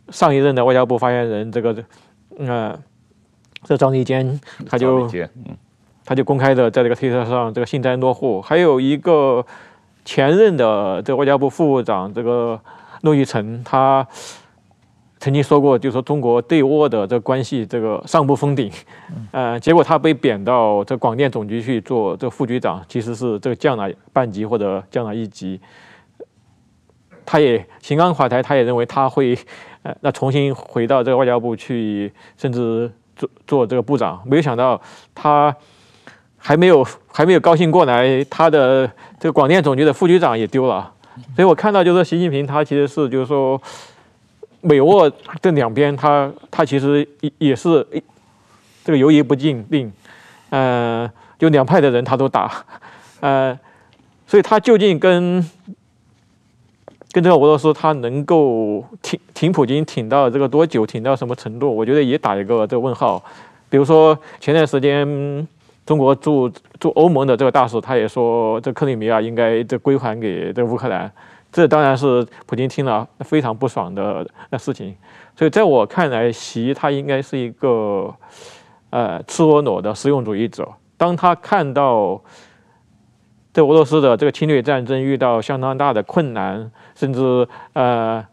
[0.10, 1.74] 上一任的外交部发言人这个
[2.38, 2.78] 呃
[3.64, 5.10] 这张立坚他就
[6.06, 9.46] 他就公开的在这个推特上这个幸灾乐祸，还有一个
[10.04, 12.60] 前任的这个外交部副部长这个
[13.02, 14.08] 骆玉成他。
[15.22, 18.72] 曾经说过，就是说中国对俄的这个关系，这个上不封顶，
[19.32, 25.60] 呃，结果他被贬到这广电总局去做这个副局长，其实是这个降了半级或者降了一级。
[27.26, 29.38] 他也秦刚垮台，他也认为他会
[29.84, 34.20] 呃，那重新回到这个外交部去，甚至做做这个部长。
[34.26, 34.82] 没有想到
[35.14, 35.56] 他
[36.40, 40.92] 还没有还没有高兴过来，他的这个广电总局的副局长也丢了。
[41.36, 43.62] 所以我看到就是说习近平他其实是就是说。
[44.62, 45.10] 美俄
[45.42, 47.88] 这两边，他他其实也也是
[48.84, 49.66] 这个犹疑不定，
[50.50, 52.52] 呃，就两派的人他都打，
[53.22, 53.58] 呃，
[54.28, 55.42] 所以他究竟跟
[57.12, 61.76] 跟这个俄罗斯，他能够挺挺普京挺到这个多久，挺到什么程度？
[61.76, 63.24] 我觉得也打一个这个问号。
[63.70, 65.48] 比如说前段时间
[65.86, 71.12] 中国驻驻欧盟的这个大使，他也说这克里米亚应该这归还给这乌克兰。
[71.52, 74.96] 这当然是普京听了非常不爽的那事情，
[75.36, 78.14] 所以在我看来，习他应该是一个
[78.92, 80.68] 呃赤裸裸的实用主义者。
[80.96, 82.22] 当他看到
[83.52, 88.26] 在俄罗斯的这个侵略战争遇到相当大的困难，甚至呃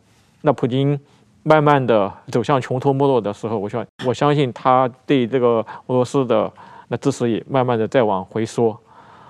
[0.43, 0.99] 那普京
[1.43, 6.53] 慢慢的走向穷途末路的时候，我相我相信他对这个俄罗斯的
[6.89, 8.79] 那支持也慢慢的在往回缩。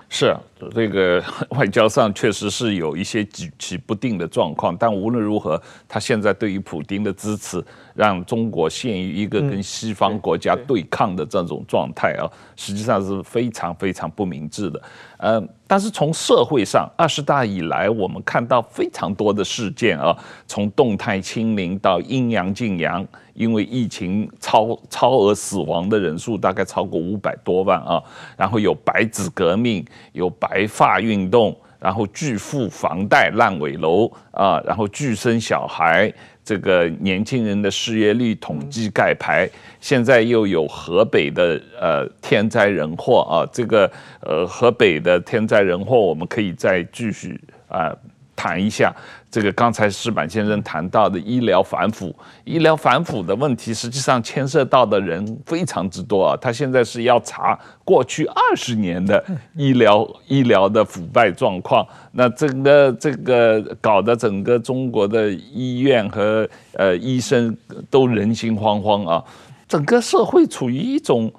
[0.09, 0.35] 是
[0.73, 1.23] 这个
[1.57, 14.81] 外交上确实是有一些举棋不定的状况，但无论如何，他现在对于普丁的支持，让中国陷于一个跟西方国家对抗的这种状态啊，实际上是非常非常不明智的。
[15.17, 20.15] 呃，但是从社会上，二十大以来，我们看到非常多的事件啊，
[20.45, 28.03] 从动态清零到阴阳禁阳，因为疫情超超额死亡的人数大概超过五百多万啊，
[28.37, 36.11] 然后有白纸革命，有白白发运动，然后拒付房贷烂尾楼啊，然后拒生小孩。
[36.43, 39.49] 这个年轻人的失业率统计盖牌，
[39.81, 47.93] 现在又有河北的呃天灾人祸啊，这个呃河北的天灾人祸，我们可以再继续啊。
[48.37, 48.95] 谈一下
[49.31, 56.37] 这个刚才石板先生谈到的医疗反腐，医疗反腐的问题，实际上牵涉到的人非常之多啊。
[56.39, 59.21] 他现在是要查过去二十年的
[59.55, 67.57] 医疗医疗的腐败状况，那整个这个搞得整个中国的医院和呃医生
[67.89, 69.23] 都人心惶惶啊，
[69.67, 71.31] 整个社会处于一种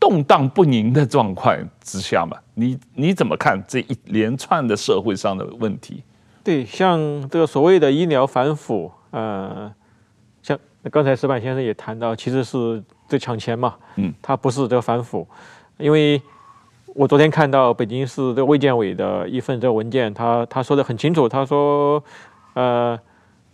[0.00, 2.36] 动荡不宁的状况之下嘛。
[2.54, 6.02] 你你怎么看这一连串的社会上的问题？
[6.44, 9.72] 对，像这个所谓的医疗反腐，呃，
[10.42, 10.58] 像
[10.90, 15.24] 刚才石板先生也谈到，其实是这抢钱嘛，嗯，他不是这个反腐，
[15.78, 16.20] 因为
[16.96, 22.02] 我昨天看到北京市这个卫健委的一份这个文件，他他说的很清楚，他说，
[22.54, 22.98] 呃，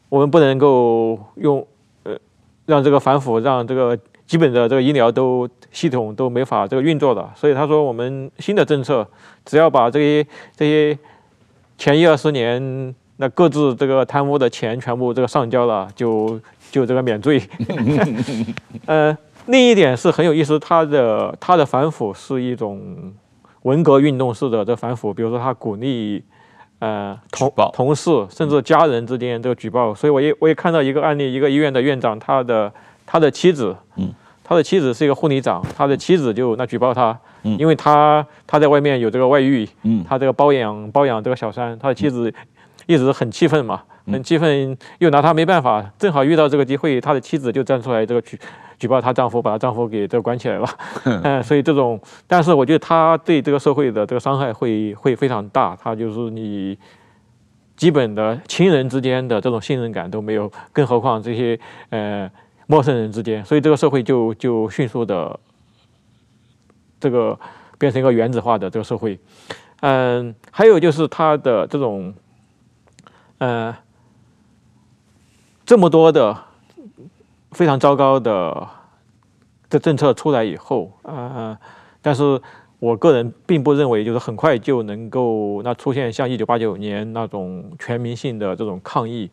[0.09, 1.67] 我们不能够用
[2.05, 2.17] 呃
[2.65, 9.07] 让这个反腐，让这个基本的这个医疗都系统都没法这个运作的，所以他说我们新的政策，
[9.45, 10.99] 只要把这些这些。
[11.79, 16.39] 前一二十年，那各自这个贪污的钱全部这个上交了，就
[16.73, 17.41] 就这个免罪。
[18.85, 22.81] 呃，另一点是很有意思，他的他的反腐是一种
[23.63, 26.23] 文革运动式的这反腐，比如说他鼓励
[26.81, 32.73] 呃同同事甚至家人之间这个举报，所以我也我也看到一个案例，一个医院的院长，他的
[33.07, 34.13] 他的妻子，嗯，
[34.49, 42.33] 他的妻子是一个护理长，他的妻子就那举报他，嗯，因为他他在外面有这个外遇，嗯，他这个包养包养这个小三，他的妻子
[42.87, 43.83] 一直很气愤嘛。
[44.11, 48.39] 很气愤，又拿他没办法，正好遇到这个机会，他的妻子就站出来，这个举
[48.79, 50.67] 举报她丈夫，把她丈夫给这个关起来了。
[51.05, 56.79] 嗯，所以这种，但是我觉得他对这个社会的这个伤害会会非常大，他就是你
[57.77, 62.31] 基本的亲人之间的这种信任感都没有，更何况这些呃
[62.69, 65.41] 陌生人之间，所以这个社会就就迅速的
[67.01, 67.37] 这个
[67.79, 69.19] 变成一个原子化的这个社会。
[69.81, 72.15] 嗯，还有就是他的这种，
[73.39, 73.77] 呃。
[75.67, 76.35] 这么多的
[77.51, 78.69] 非常糟糕的
[79.69, 81.55] 的政策出来以后，呃，
[82.01, 82.41] 但是
[82.79, 89.31] 我个人并不认为就是很快就能够那出现像一九八九年那种全民性的这种抗议，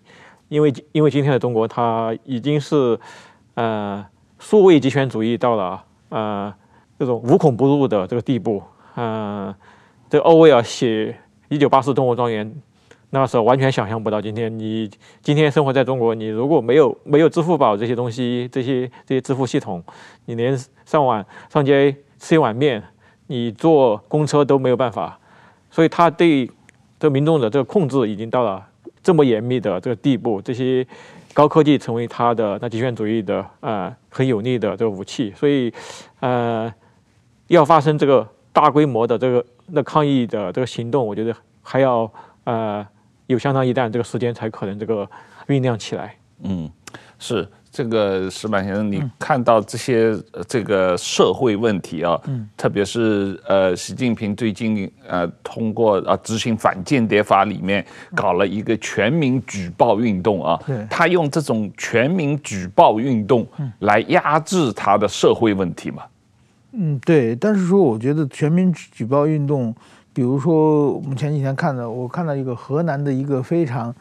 [0.50, 3.00] 因为因为今天的中国它已经是
[3.56, 4.06] 呃
[4.40, 6.54] 数位极权主义到了呃
[7.00, 8.62] 这种无孔不入的这个地步，
[8.96, 9.54] 呃，
[10.10, 11.12] 这欧威尔写
[11.50, 12.50] 《一九八四动物庄园》。
[13.12, 14.90] 那时候完全想象不到，今天你
[15.22, 19.82] 今天生活在中国，你如果没有没有支付宝这些东西，这些这些支付系统，
[20.26, 22.84] 你连上网上街吃一碗面，
[23.28, 25.18] 你坐公车都没有办法。
[25.72, 26.50] 所以他对
[27.00, 28.66] 这民众的这个控制已经到了
[29.02, 30.86] 这么严密的这个地步，这些
[31.36, 35.32] 高科技成为他的那极权主义的啊很有力的这个武器。
[35.36, 35.72] 所以
[36.20, 36.74] 呃
[37.50, 42.12] 要发生这个大规模的这个那抗议的这个行动，我觉得还要
[42.46, 42.84] 呃。
[43.28, 45.10] 有相当一段这个时间才可能这个
[45.48, 46.16] 酝酿起来。
[46.44, 46.70] 嗯，
[47.20, 63.46] 是这个石板先生，你看到这些这个社会问题啊，嗯，特别是呃，习近平最近呃通过啊执行反间谍法里面搞了一个全民举报运动啊，对，他用这种全民举报运动
[63.80, 66.04] 来压制他的社会问题嘛。
[66.72, 69.76] 嗯，对，但是说我觉得全民举报运动。
[70.14, 73.94] 比如说，我们前几天看的，我看到一个河南的一个非常，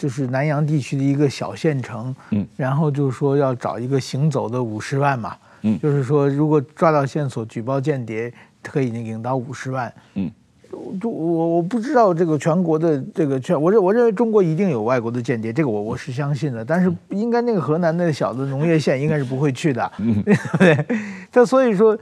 [0.00, 8.32] 就是南阳地区的一个小县城，嗯，然后就是说要找一个行走的五十万嘛，嗯，就是说如果抓到线索举报间谍，
[8.62, 10.30] 可以领到五十万，嗯，
[10.98, 20.34] 就我我不知道这个全国的这个全，我认我认为中国一定有外国的间谍，这个我我是相信的，但是应该那个河南那个小的农业县应该是不会去的，嗯， 对。
[20.34, 20.86] 不对？
[21.32, 21.96] 他所以说，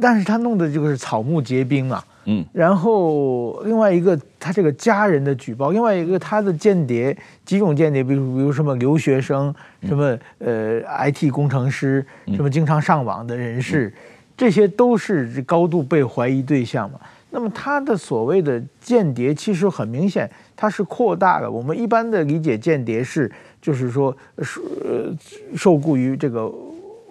[0.00, 2.02] 但是他弄的就是草木皆兵嘛。
[2.26, 9.52] 嗯，然后另外一个他这个家人的举报，另外一个他的间谍几种间谍，比如比如什么留学生，
[9.84, 13.90] 什么呃 IT 工程师，什么经常上网的人士，
[14.36, 17.00] 这些都是高度被怀疑对象嘛。
[17.30, 21.50] 那么他的所谓的间谍，其实很明显，他是扩大了。
[21.50, 26.52] 我们一般的理解间谍是，就是说受呃受雇于这个。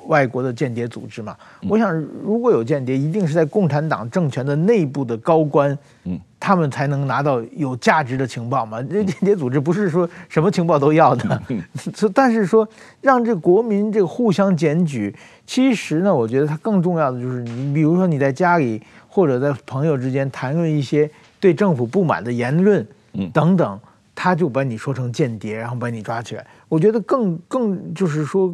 [0.09, 8.81] 外国的间谍组织嘛，我想如果有间谍，一定是在共产党政权的内部的高官，嗯，他们才能拿到有价值的情报嘛。
[8.81, 11.41] 这间谍组织不是说什么情报都要的，
[12.11, 12.67] 但是说
[13.01, 21.07] 让这国民这个互相检举，其实呢，我觉得它更重要的就是你，比如说你在家里或者在朋友之间谈论一些
[21.39, 23.79] 对政府不满的言论，嗯，等等，
[24.15, 26.43] 他就把你说成间谍，然后把你抓起来。
[26.67, 28.51] 我觉得更更就是说。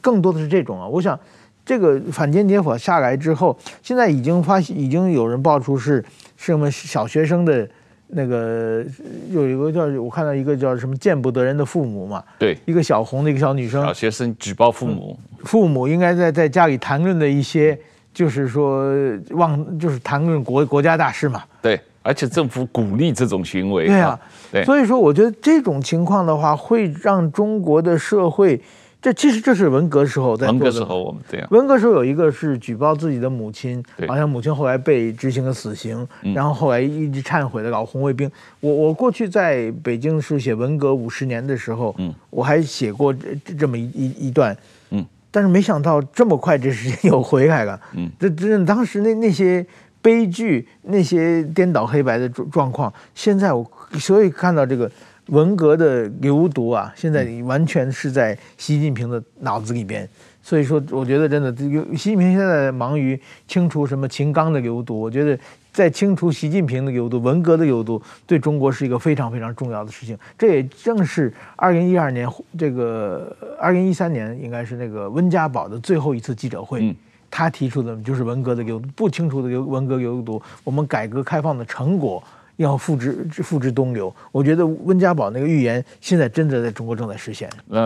[0.00, 1.18] 更多的是这种啊，我想，
[1.64, 6.02] 这个反间谍法下来之后，现在已经发现，已经有人爆出是
[6.36, 7.68] 是什么小学生的
[8.08, 8.82] 那个，
[9.30, 17.78] 有一个叫我看到一个叫什么见不得人的父母嘛，对，一个小红的一个小女生，小学生举报父母，父母应该在在家里谈论的一些，
[18.14, 18.90] 就是说
[19.32, 24.18] 忘，就是谈论国国家大事嘛，对，而且政府鼓励这种行为，对啊，
[24.50, 28.58] 对，所以说我觉得这种情况的话，会让中国的社会。
[29.00, 31.46] 这其实这是文革时候在文革时候我们这样。
[31.52, 38.28] 文革时候有一个是举报自己的母亲，好像母亲后来被执行了死刑，然后后来一直忏悔的老红卫兵。
[38.58, 44.56] 我我过去在北京是写文革五十年的时候，嗯，我还写过这这么一一一段，
[44.90, 49.64] 嗯，但是没想到这么快这时间 又回来了，嗯，这这当时那那些
[50.02, 54.90] 悲剧，那些颠倒黑白的状状况，现在我所以看到这个。
[55.28, 60.08] 文革的流毒啊，现在完全是在习近平的脑子里边，
[60.42, 65.38] 所以说，我觉得真的，这个习近平现在忙于清除什么秦刚的流毒，我觉得
[65.72, 70.16] 在清除习近平的流毒、文革的流毒，对中国是一个非常非常重要的事情。
[70.38, 76.96] 这也正是二零一二年这个二零一三年应该是那个温家宝的最后一次记者会，
[77.30, 82.24] 他提出的就是文革的流毒，不清除的流文革流毒，我们改革开放的成果。
[82.58, 87.48] 要付之付之东流，我觉得温家宝那个预言现在真的在中国正在实现。
[87.66, 87.80] 那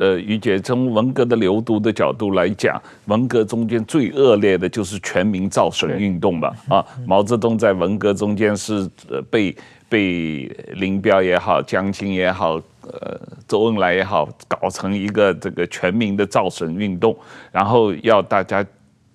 [0.00, 6.52] 呃，于姐从文革的流毒的角度来讲，文革中间最恶劣的就是全民造神运动吧？
[6.68, 9.56] 啊，毛泽东在文革中间是呃被
[9.88, 17.16] 被林彪也好，江青也好，呃，周恩来也好，搞成一个这个全民的造神运动，
[17.52, 18.66] 然后要大家。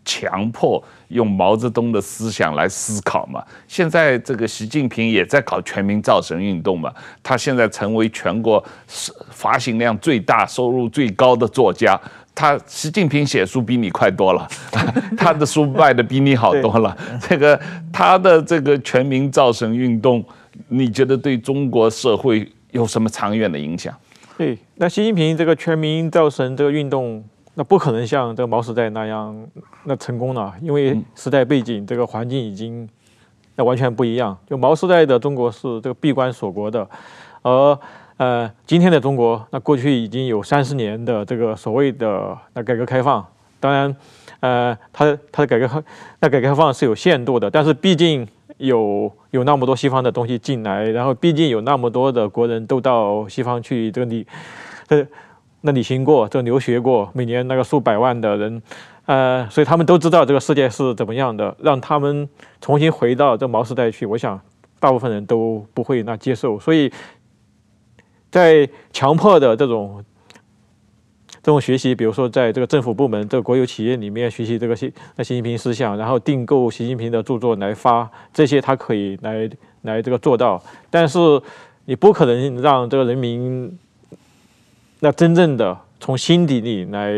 [0.04, 3.44] 强迫用毛泽东的思想来思考嘛？
[3.68, 6.92] 现在这个习近平也在搞全民造神运动嘛？
[7.22, 8.64] 他现在成为全国
[9.30, 12.00] 发行量最大、收入最高的作家。
[12.34, 14.48] 他习近平写书比你快多了，
[15.18, 16.98] 他的书卖的比你好多了。
[17.28, 17.60] 这个
[17.94, 20.24] 他的这个全民造神运动，
[20.70, 23.94] 你觉得对中国社会有什么长远的影响？
[24.38, 27.24] 对，那习近平这个全民造神这个运动。
[27.54, 29.36] 那不可能像这个毛时代那样
[29.84, 32.88] 那成功了，因为时代背景这个环境已经
[33.56, 34.38] 那完全不一样。
[34.48, 36.88] 就毛时代的中国是这个闭关锁国的，
[37.42, 37.78] 而
[38.16, 43.26] 呃今天的中国，那过去已经有三十年的这个所谓的那改革开放，
[43.60, 43.94] 当然
[44.40, 45.84] 呃它它的改革开
[46.22, 48.26] 那改革开放是有限度的，但是毕竟
[48.60, 54.26] 有有那么多西方的东西进来，然后毕竟有那么多的国人都到西方去这个你
[54.88, 55.06] 呃。
[55.64, 58.62] 那旅行过，这留学过，每年那个数百万的人，
[59.06, 61.56] 呃，所以他们都知道这个世界是怎么样的。
[61.60, 62.28] 让他们
[62.60, 64.42] 重新回到这毛时代去，我想
[64.80, 66.60] 大部分人都不会那接受。
[66.60, 66.92] 所以
[68.32, 70.04] 在强迫的这种
[71.44, 79.48] 这种学习，比如说在这个政府部门、这个国有企业里面学习这个习那习近平思想，然后订购习近平的著作来发，这些他可以来
[79.84, 80.60] 来这个做到。
[80.90, 81.20] 但是
[81.86, 83.78] 你不可能让这个人民。
[85.04, 87.12] 那真正的从心底里来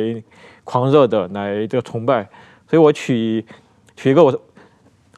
[0.63, 2.23] 狂热的来这个崇拜，
[2.65, 3.45] 所以我取
[3.97, 4.41] 取一个我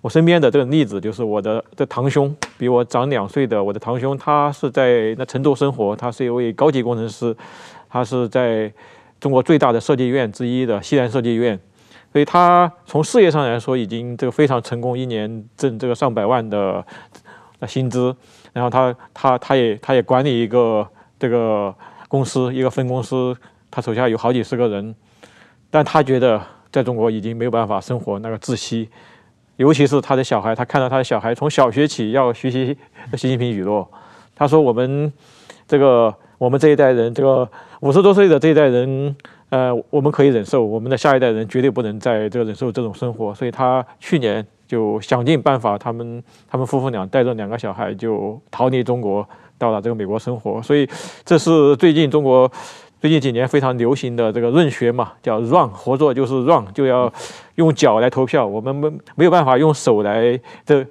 [0.01, 7.37] 我身边的这个例子，就是我的这堂兄，比我长两岁的我的堂兄，他是在那成都生活，他是一位高级工程师，
[7.87, 8.73] 他是在
[9.19, 11.59] 中国最大的设计院之一的西南设计院，
[12.11, 16.83] 所以他从事业上来说已经这个非常成功，一年挣这个上百万的
[17.67, 18.15] 薪资，
[18.53, 20.87] 然后他他他也他也管理一个
[21.19, 21.71] 这个。
[22.07, 23.35] 公司一个分公司，
[23.71, 24.95] 他手下有好几十个人，
[25.69, 26.41] 但他觉得
[26.71, 28.89] 在中国已经没有办法生活那个窒息，
[29.57, 32.77] 尤其是他的小孩，他看到他的小孩从小学起要学习
[33.17, 33.85] 习近平语录，
[34.35, 35.11] 他说我们
[35.67, 37.49] 这个我们这一代人，这个
[37.81, 39.15] 五十多岁的这一代人，
[39.49, 49.27] 呃，我们可以忍受，我们的下一代人绝对不能再这个忍受这种生活，所以他去年就想尽办法，他们他们夫妇俩带着两个小孩就逃离中国。
[49.57, 50.87] 到了这个美国生活，所以
[51.25, 52.51] 这是最近中国
[52.99, 57.11] 最近几年非常流行的这个润学嘛，叫 run 合作就是 run，就要
[57.55, 60.85] 用脚来投票，我们没没有办法用手来这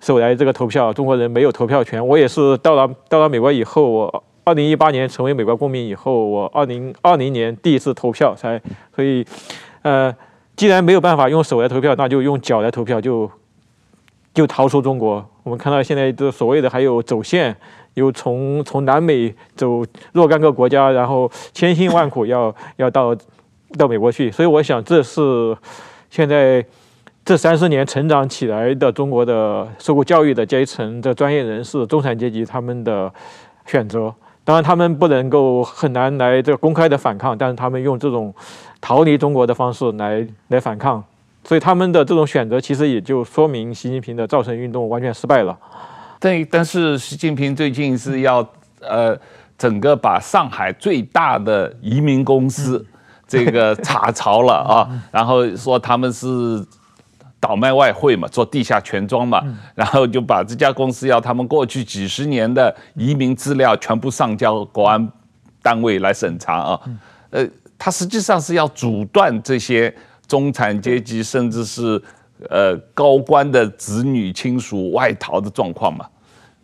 [0.00, 2.06] 手来这个投票，中国人没有投票权。
[2.06, 8.60] 我也是到了到了美国以后，我二零一八年成为美国公民以后，我二零二零年第一次投票才，
[8.94, 9.26] 所以
[9.82, 10.14] 呃，
[10.56, 13.30] 既然没有办法用手来投票，那就用脚来投票就。
[14.34, 17.54] 就逃出中国，我们看到现在这所谓的还有走线，
[17.94, 23.16] 有从从南美走若干个国家，然后千辛万苦要要到
[23.78, 25.56] 到美国去，所以我想这是
[26.10, 26.66] 现在
[27.24, 33.08] 这三十年成长起来的中国的受过教育的阶层的专业人士、中产阶级他们的
[33.66, 34.12] 选择。
[34.42, 38.34] 当然，他们不能够很难来这个公开的反抗，但是他们用这种
[38.80, 41.04] 逃离中国的方式来来反抗。
[41.46, 45.56] 所以他们的这种选择，其实也就说明习近平的造神运动完全失败了。
[46.18, 48.44] 对，但是习近平最近是要
[48.80, 49.16] 呃，
[49.56, 52.84] 整个把上海最大的移民公司
[53.28, 56.26] 这个查抄了啊，然后说他们是
[57.38, 59.40] 倒卖外汇嘛，做地下钱庄嘛，
[59.76, 65.08] 然后就把这家公司要他们过去几十年的移民资料全部上交国安
[65.62, 66.80] 单位来审查啊。
[67.30, 67.46] 呃，
[67.78, 69.94] 他实际上是要阻断这些。
[70.28, 72.00] 中产阶级甚至是
[72.48, 76.06] 呃高官的子女亲属外逃的状况嘛？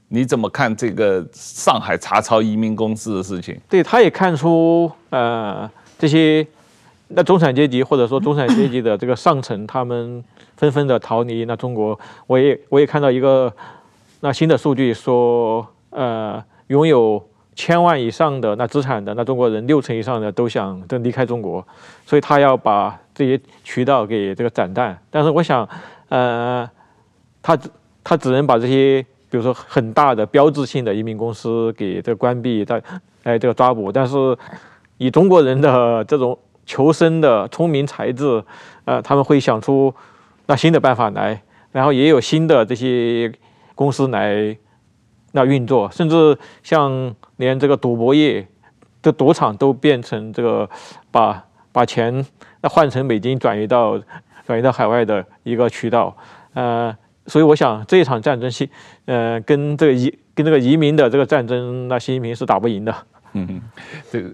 [0.08, 3.58] 你怎么看这个上海查抄移民公司的事情？
[3.68, 6.46] 对，他也看出呃这些
[7.08, 10.22] 那中产阶级或者说 中产阶级的这个上层，他们
[10.56, 11.98] 纷纷的逃离那中国。
[12.26, 13.50] 我也我也看到一个
[14.20, 17.22] 那新的数据说，呃拥有
[17.54, 21.64] 千万以上的那资产的那中国人，六成以上的都想都离开中国，
[22.06, 24.98] 所以他要把这些渠道给这个斩断。
[25.10, 25.68] 但是我想，
[26.08, 26.68] 呃，
[27.42, 27.58] 他
[28.02, 32.82] 他只能把这些，比如说很大的标志性的移民公司给这个关闭，在
[33.24, 33.92] 来这个抓捕。
[33.92, 34.16] 但是
[34.96, 38.42] 以中国人的这种求生的聪明才智，
[38.86, 39.94] 呃，他们会想出
[40.46, 43.30] 那新的办法来，然后也有新的这些
[43.74, 44.56] 公司来
[45.32, 48.46] 那运作，甚至像连这个赌博业
[49.00, 50.68] 的赌场都变成这个
[51.10, 52.24] 把把钱
[52.60, 53.98] 那换成美金转移到
[54.46, 56.14] 转移到海外的一个渠道，
[56.52, 56.94] 呃，
[57.26, 58.68] 所以我想这一场战争新
[59.06, 62.94] 呃跟这个移跟这个移民的这个战争，那习近平是打不赢的。
[63.32, 63.62] 嗯嗯，
[64.10, 64.30] 这个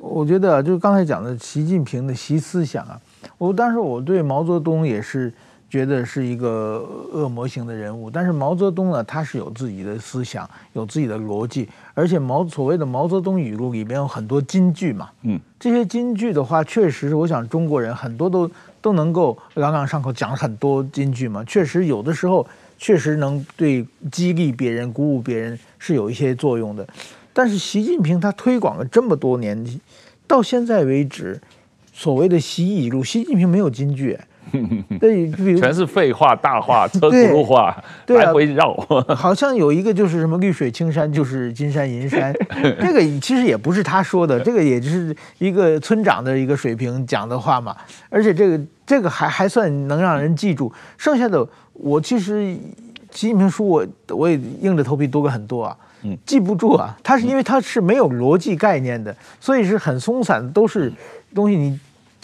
[0.00, 3.00] 我觉得就是刚才讲的习近平的习思想啊，
[3.38, 5.32] 我当时我对毛泽东也是。
[5.70, 18.50] 觉得是一个恶魔型的人物，但是毛泽东呢，他是有自己的思想，有自己的逻辑，而且毛所谓的毛泽东语录里边有很多金句嘛，嗯，这些金句的话，确实，我想中国人很多都
[18.82, 22.44] 都能够朗朗上口，讲很多金句嘛，确实有的时候
[22.76, 26.84] 确实能对激励别人、鼓舞别人是有一些作用的，
[27.32, 29.64] 但是习近平他推广了这么多年，
[30.26, 31.40] 到现在为止，
[31.92, 34.18] 所谓的习语录，习近平没有金句。
[35.00, 38.74] 对，比如全是废话、大话、 车轱辘话，对来回绕。
[39.14, 42.34] 好像有一个就是什么“绿水青山就是金山银山”，
[42.80, 47.76] 这个其实也不是他说的，这个也就是一个村长的一个水平讲的话嘛。
[48.08, 50.72] 而且这个这个还还算能让人记住。
[50.98, 52.54] 剩下的我其实
[53.10, 55.76] 习近平书我我也硬着头皮读过很多啊，
[56.26, 56.96] 记不住啊。
[57.02, 60.92] 他是因为他是没有逻辑概念的，所以是很松散的，都是
[61.34, 61.78] 东西你。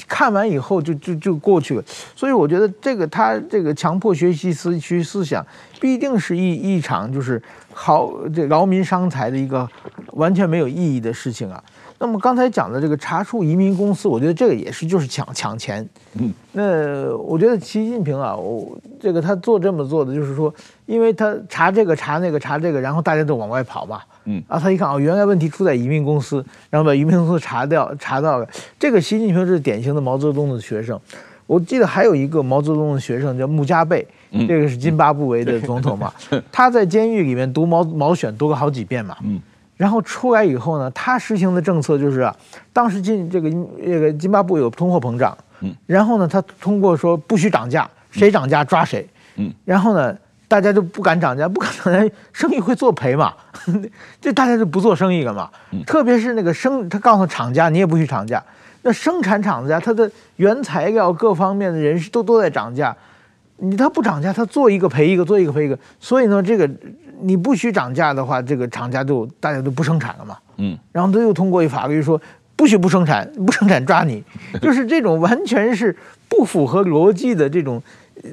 [0.09, 1.85] 看完以后就就就过去了，
[2.15, 5.45] 所以我觉得这个他这个强迫学习思区思想，
[5.81, 7.43] 必定是一一场就是
[7.73, 9.69] 好这劳民伤财的一个
[10.13, 11.63] 完全没有意义的事情啊。
[11.99, 15.89] 那么刚才讲的这个查处移民公司，我觉得这个也是就是抢抢钱。
[16.13, 24.03] 嗯，那我觉得习近平啊，我这个他做这么做的就是说，因为他查这个查那个查这个，然后大家都往外跑嘛。
[24.27, 28.49] 嗯，啊，他一看哦，原来问题出在移民公司，然后把移民公司查掉查到了。
[28.79, 31.01] 这个习近平是典型的毛泽东的学生。
[31.47, 34.07] 我记得还有一个毛泽东的学生叫穆加贝，
[34.49, 36.13] 这个是津巴布韦的总统嘛。
[36.53, 39.17] 他在监狱里面读毛毛选读了好几遍嘛。
[39.23, 39.41] 嗯。
[39.77, 42.35] 然后出来以后呢，他实行的政策就是啊，
[42.73, 43.51] 当时津这个
[43.85, 49.07] 这个津巴布韦有通货膨胀，嗯，然后呢，他通过说不许涨价，谁涨价抓谁，
[49.37, 50.17] 嗯，然后呢，
[50.49, 53.35] 大家就不敢涨价，不敢涨价，生意会作赔嘛，
[54.21, 55.51] 这大家就不做生意了嘛，
[55.87, 58.43] 特别是那个生，他告诉厂家你也不许涨价，
[58.83, 62.97] 那生产厂家他的原材料各方面的人士都都在涨价，
[63.57, 66.69] 你他不涨价，他做一个赔一个，做一个赔一个，所以呢，这个。
[67.19, 70.37] 你不许涨价的话，这个厂家就大家都不生产了嘛。
[70.59, 72.21] 嗯，然后他又通过一法律说，
[72.55, 74.23] 不许不生产，不生产抓你，
[74.61, 75.97] 就是这种完全是
[76.29, 77.83] 不符合逻辑的这种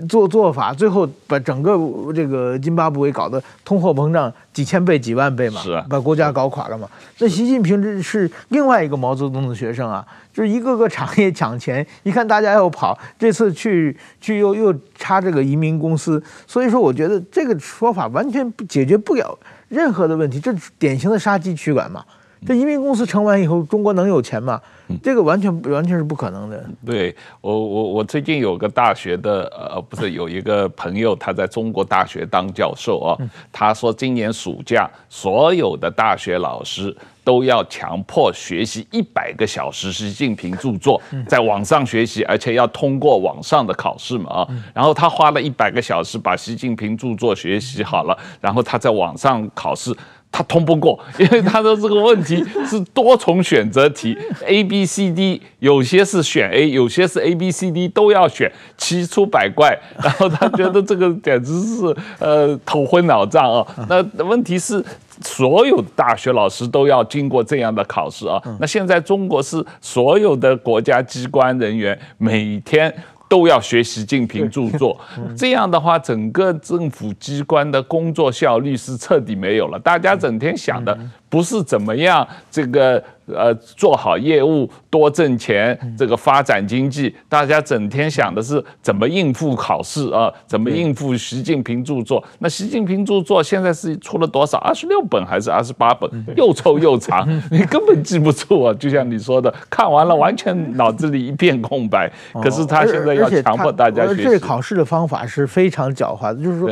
[0.08, 1.78] 做做法，最后把整个
[2.14, 6.88] 这个津巴布韦搞得通货膨胀几千倍、几万倍嘛，把国家搞垮了嘛。
[7.20, 10.06] 那习近平这是另外一个毛泽东的学生啊。
[10.34, 19.38] 就是一个个厂业抢钱，一看大家要跑，这次去去又又插这个移民公司，所以说我觉得这个说法完全不解决不了
[19.70, 22.04] 任何的问题，这典型的杀鸡取卵嘛。
[22.46, 24.62] 这移民公司成完以后，中国能有钱吗？
[25.02, 26.64] 这个完全完全是不可能的。
[26.86, 33.18] 对我我我最近有个大学的呃不是有一个朋友，他在中国大学当教授啊，
[33.52, 36.96] 他说今年暑假所有的大学老师。
[37.26, 44.48] 都要强迫学习一百个小时习近平著作，在网上学习，而且要通过网上的考试嘛啊。
[44.74, 49.96] 然后他花了一百个小时把习近平著作学习好了，然后他在网上考试，
[50.34, 59.80] 他通不过，因为他的这个问题是多重选择题，A B C D，有些是选 A，有些是 A B C D 都要选，奇出百怪。
[60.04, 63.86] 然后他觉得这个简直是呃头昏脑胀啊。
[63.88, 64.84] 那问题是。
[65.22, 68.42] 所有大学老师都要经过这样的考试啊！
[68.60, 72.92] 那现在中国是所有的国家机关人员每天
[73.34, 74.96] 都要学习习近平著作，
[75.36, 79.80] 这样的话，整个政府机关的工作效率是彻底没有了。
[79.80, 80.96] 大家整天想的
[81.34, 83.04] 不是怎么样这个。
[83.26, 90.30] 呃，做好业务，多挣钱，这个发展经济，大家整天想的是怎么应付考试啊？
[90.46, 92.22] 怎么应付习近平著作？
[92.40, 94.58] 那习近平著作现在是出了多少？
[94.58, 96.12] 二十六本还是二十八本？
[96.36, 98.74] 又臭又长， 你根本记不住啊！
[98.74, 102.12] 就像你说的，看完了完全脑子里一片空白。
[102.44, 104.28] 可是他现在要强迫大家学习。
[104.28, 106.70] 而这考试的方法是非常狡猾的，就是说。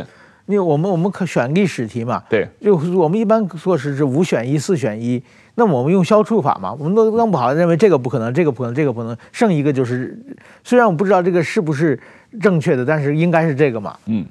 [0.52, 5.22] 因为我们我们可选历史题嘛，对，就我们一般做是是五选一、四选一，
[5.56, 10.20] 那我们用消除法嘛，我们都弄不好认为这个不可能，这个不可能，这个不能，剩一个就是，
[10.64, 11.97] 虽然我不知道这个是不是
[12.41, 14.26] 正确的，但是应该是这个嘛，嗯。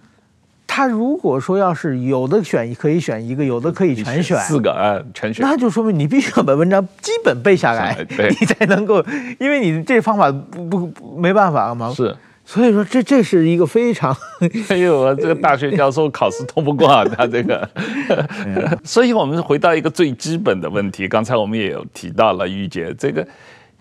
[0.72, 9.04] 他如果说要是有的选可以选一个，有的可以全选四个啊，全选，那就说明你必须要把文章基本背下来， 你才能够，
[9.40, 11.92] 因为你这方法不不没办法嘛。
[11.92, 12.16] 是，
[12.53, 14.12] 所以说这这是一个非常，
[14.70, 17.70] 哎呦，这个大学教授考试通不过他这个
[18.82, 23.24] 所以我们回到一个最基本的问题，刚才我们也有提到了，玉姐，这个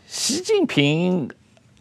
[0.06, 1.28] 习近平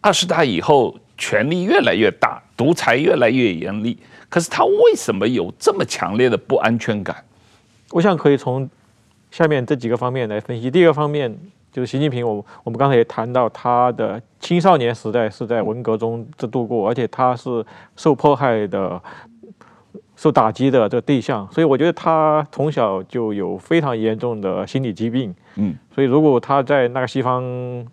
[0.01, 3.95] 二十大以后权力越来越大，独裁越来越严厉。
[4.27, 7.23] 可是他为什么有这么强烈的不安全感？
[7.91, 8.67] 我想可以从
[9.29, 10.71] 下面这几个方面来分析。
[10.71, 11.37] 第一个方面
[11.79, 17.65] 就是习近平，我我们刚才也谈到他的青少年时代是在文革中这度过，而且他是
[17.95, 19.01] 受迫害的、
[20.17, 25.33] 受打击的这个对象，所以我觉得他从小就有非常严重的心理疾病。
[25.55, 27.87] 嗯，所以如果他在那个西方。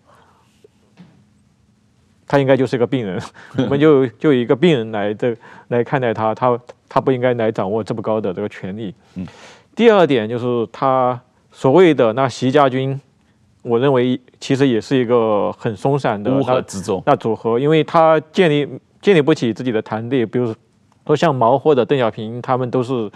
[2.29, 3.17] 他应该就是个病人，
[3.57, 5.33] 我们就 就以一个病人来这
[5.69, 6.59] 来看待他，他
[6.89, 8.93] 他不应该来掌握这么高的这个权利。
[9.15, 9.25] 嗯，
[9.73, 11.17] 第二点就是他
[11.53, 12.99] 所谓的那习家军，
[13.61, 18.67] 我认为其实也是一个很松散的乌合之众那组合，因为他建立
[19.01, 20.53] 建立不起自己的团队，比如
[21.05, 23.09] 说像毛或者邓小平，他们都是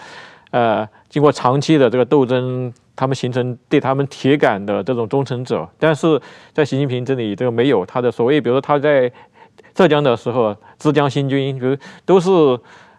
[0.52, 2.74] 呃经过长期的这个斗争。
[2.94, 6.22] 他们形成对他们铁杆的这种忠诚者，但是
[6.54, 9.12] 在习近平这里，这个没有他的所谓，比如说他在
[9.74, 11.76] 浙江的时候，浙江新军，比如
[12.06, 12.30] 都是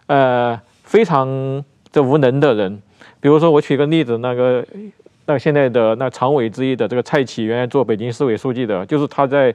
[0.07, 2.81] 呃非常这无能的人。
[3.21, 4.65] 比如说我举个例子，那个
[5.25, 9.53] 那现在的那常委之一的这个蔡奇，原来做北京市委书记的，就是他在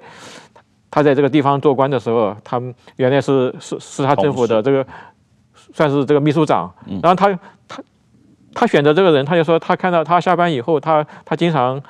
[0.90, 4.86] 他在这个地方做官的时候，他们原来是是是他政府的这个
[5.72, 7.82] 算是这个秘书长，然后他他。
[8.54, 11.80] 他选择这个人，他就说他看到他下班以后，他他经常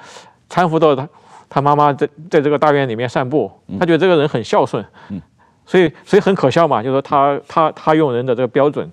[0.51, 1.09] 搀扶到他
[1.49, 4.85] 他妈妈在在这个大院里面散步，他觉得这个人很孝顺，
[5.65, 8.91] 所以所以很可笑嘛，就是说他他他用人的这个标准，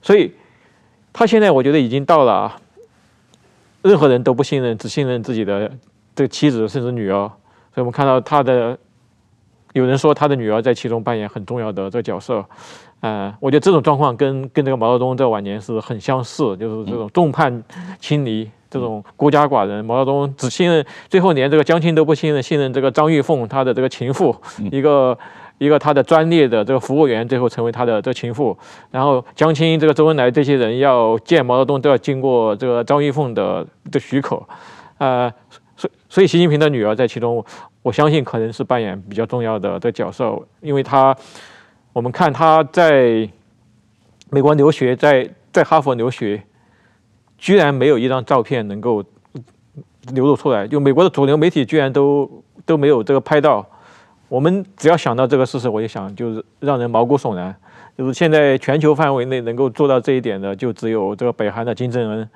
[0.00, 0.32] 所以
[1.12, 2.50] 他现在我觉得已经到了
[3.82, 5.70] 任何人都不信任，只信任自己的
[6.14, 7.28] 这个妻子甚至女儿，
[7.74, 8.78] 所以我们看到他的
[9.72, 12.44] 有人说他的女儿在其中扮演很重要的这个角色。
[13.00, 17.60] 呃，我觉得这种状况跟跟这个毛泽东在晚年是很相似，就是这种众叛
[17.98, 19.84] 亲离，这种孤家寡人。
[19.84, 24.36] 毛泽东只信任，最后连这个江青都不信任，信任这个张玉凤他的这个情妇，
[24.70, 25.18] 一个
[25.62, 28.56] 一个他的专列的这个服务员，最后成为他的这个情妇。
[28.90, 34.42] 然后江青、这个周恩来这些人要见毛泽东，都要经过这个张玉凤的的许可。
[34.98, 35.32] 呃，
[35.76, 37.44] 所所以习近平的女儿在其中，
[37.82, 41.16] 我相信可能是扮演比较重要的这个角色，因为他。
[41.94, 43.28] 我们看他在
[44.30, 46.42] 美国留学，在在哈佛留学，
[47.36, 49.04] 居然没有一张照片能够
[50.14, 50.66] 流露出来。
[50.66, 53.62] 就美国的主流媒体居然都都没有这个拍到。
[54.32, 57.54] 我们只要想到这个事实，我就想就是让人毛骨悚然。
[57.98, 62.26] 就是现在全球范围内能够做到这一点的，就只有这个北韩的金正恩。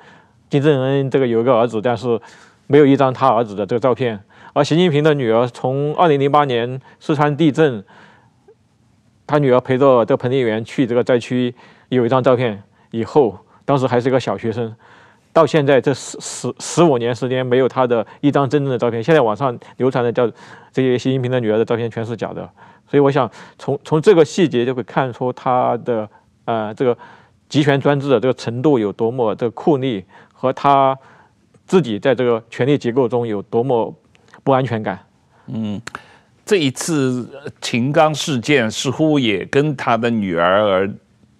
[0.50, 2.20] 金正恩这个有一个儿子，但是
[2.66, 4.20] 没有一张他儿子的这个照片。
[4.52, 7.82] 而习近平的女儿从二零零八年四川地震。
[9.26, 11.54] 他女儿陪着这彭丽媛去这个灾区，
[11.88, 12.62] 有一张照片。
[12.90, 14.76] 以后当时还是一个小学生，
[15.36, 19.04] 到现在这十十十五年时间，没有他的一张真正的照片。
[19.04, 20.26] 现在网上流传的叫
[20.72, 22.40] 这些习近平的女儿的照片全是假的。
[22.90, 26.08] 所以我想从从这个细节就会看出他的
[26.46, 26.96] 呃这个
[27.50, 30.98] 集权专制的这个程度有多么的酷吏，和他
[31.66, 33.94] 自己在这个权力结构中有多么
[34.42, 34.98] 不安全感。
[35.48, 35.78] 嗯。
[36.46, 37.28] 这一次
[37.60, 40.90] 秦刚事件似乎也跟他的女儿儿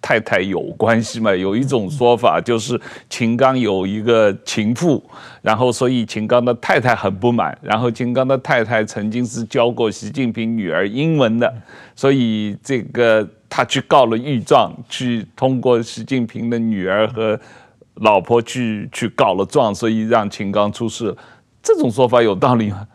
[0.01, 1.35] 太太有关系嘛？
[1.35, 2.79] 有一种说法就是
[3.09, 5.03] 秦刚有一个情妇，
[5.41, 11.53] 然后所以秦刚的太太很不满，然后秦刚的太太曾经是教过习近平女儿英文的，
[11.95, 17.39] 所以这个他去告了御状，去通过习近平的女儿和
[17.95, 21.15] 老婆去去告了状，所以让秦刚出事。
[21.63, 22.87] 这种说法有道理吗？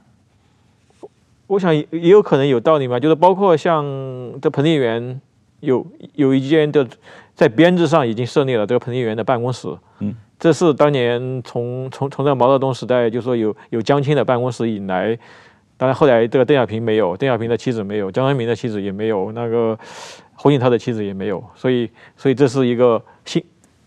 [1.48, 3.84] 我想也有可能有道理嘛，就是包括像
[4.40, 5.20] 这彭丽媛
[5.62, 6.86] 有有一间的
[7.34, 9.68] 在编制上已经设立了这个彭丽媛的办公室，
[10.00, 15.16] 嗯，这是当年从从从这毛泽东时代就说有有江青的办公室以来，
[15.76, 19.78] 当然后来这个邓小平没有，邓小平的妻子没有，江泽民的妻子也没有，那个
[20.34, 23.42] 胡锦涛的妻子也没有，所以所以这是一个新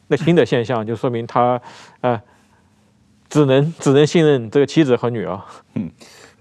[0.07, 1.61] 那新的现象，就说明他啊、
[2.01, 2.21] 呃、
[3.27, 5.39] 只能只能信任这个妻子和女儿，
[5.73, 5.91] 嗯。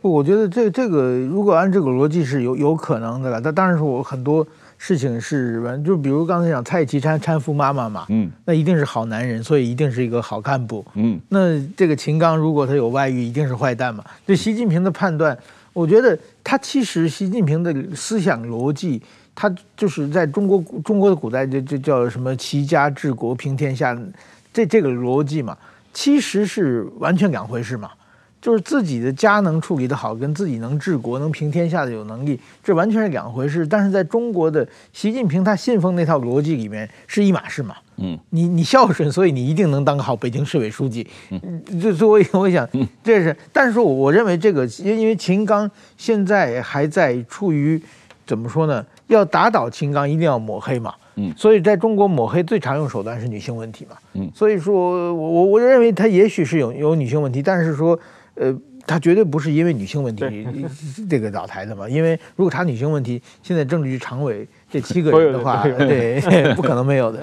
[0.00, 4.46] 我觉得这这个如果按这个逻辑是有有可能的了，但当然是我很多
[4.86, 14.04] 事情是完，就比如刚才讲蔡其昌搀扶妈妈嘛，嗯，那一定是好男人，所以一定是一个好干部，嗯，那这个秦刚如果他有外遇，一定是坏蛋嘛。
[14.26, 15.34] 对习近平的判断，
[15.72, 19.00] 我觉得他其实习近平的思想逻辑，
[19.34, 23.98] 他就是在中国中国的古代就就叫什么齐家治国平天下，
[24.52, 25.56] 这这个逻辑嘛，
[25.94, 27.90] 其实是完全两回事嘛。
[28.44, 33.66] 就是自己的家能处理得好，跟自己能治国、能平天下的有能力，这完全是两回事。
[33.66, 37.74] 但是在中国的习近平，他信奉那套逻辑里面是一码事嘛。
[37.96, 41.06] 嗯，你你孝顺，所以你一定能当个好北京市委书记。
[41.30, 42.68] 嗯，这所以我想，
[43.02, 43.34] 这是。
[43.50, 47.80] 但是我认为这个，因因为秦刚现在还在处于
[48.26, 48.84] 怎么说呢？
[49.06, 50.92] 要打倒秦刚，一定要抹黑嘛。
[51.14, 53.96] 嗯，所以在中国抹黑最常用手段是女性问题嘛。
[54.12, 57.98] 嗯，所以说我我我认为他也许是有有女性问题，但是说。
[58.34, 58.56] 呃，
[58.86, 60.46] 他绝对不是因为女性问题
[61.08, 61.88] 这个倒台的嘛？
[61.88, 64.46] 因为如果查女性问题，现在政治局常委。
[64.74, 66.20] 这七个人的话，对，
[66.56, 67.22] 不可能没有的。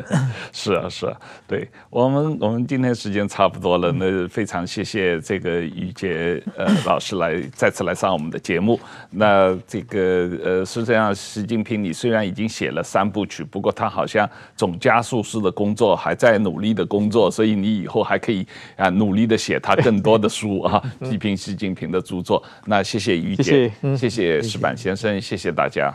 [0.52, 1.16] 是啊，是啊，
[1.48, 8.78] 对我们，我们今天时间差不多了，那非常谢谢这个于杰呃老师来再次来上我们的节目。
[9.08, 18.46] 那这个呃实际上，习近平你虽然已经写了三部曲，不过他好像总加速式的工作还在努力的工作，所以你以后还可以
[18.76, 22.42] 啊努力的写他更多的书啊， 批评习近平的著作。
[22.66, 25.90] 那谢谢于杰，谢谢石板先生，谢谢大家。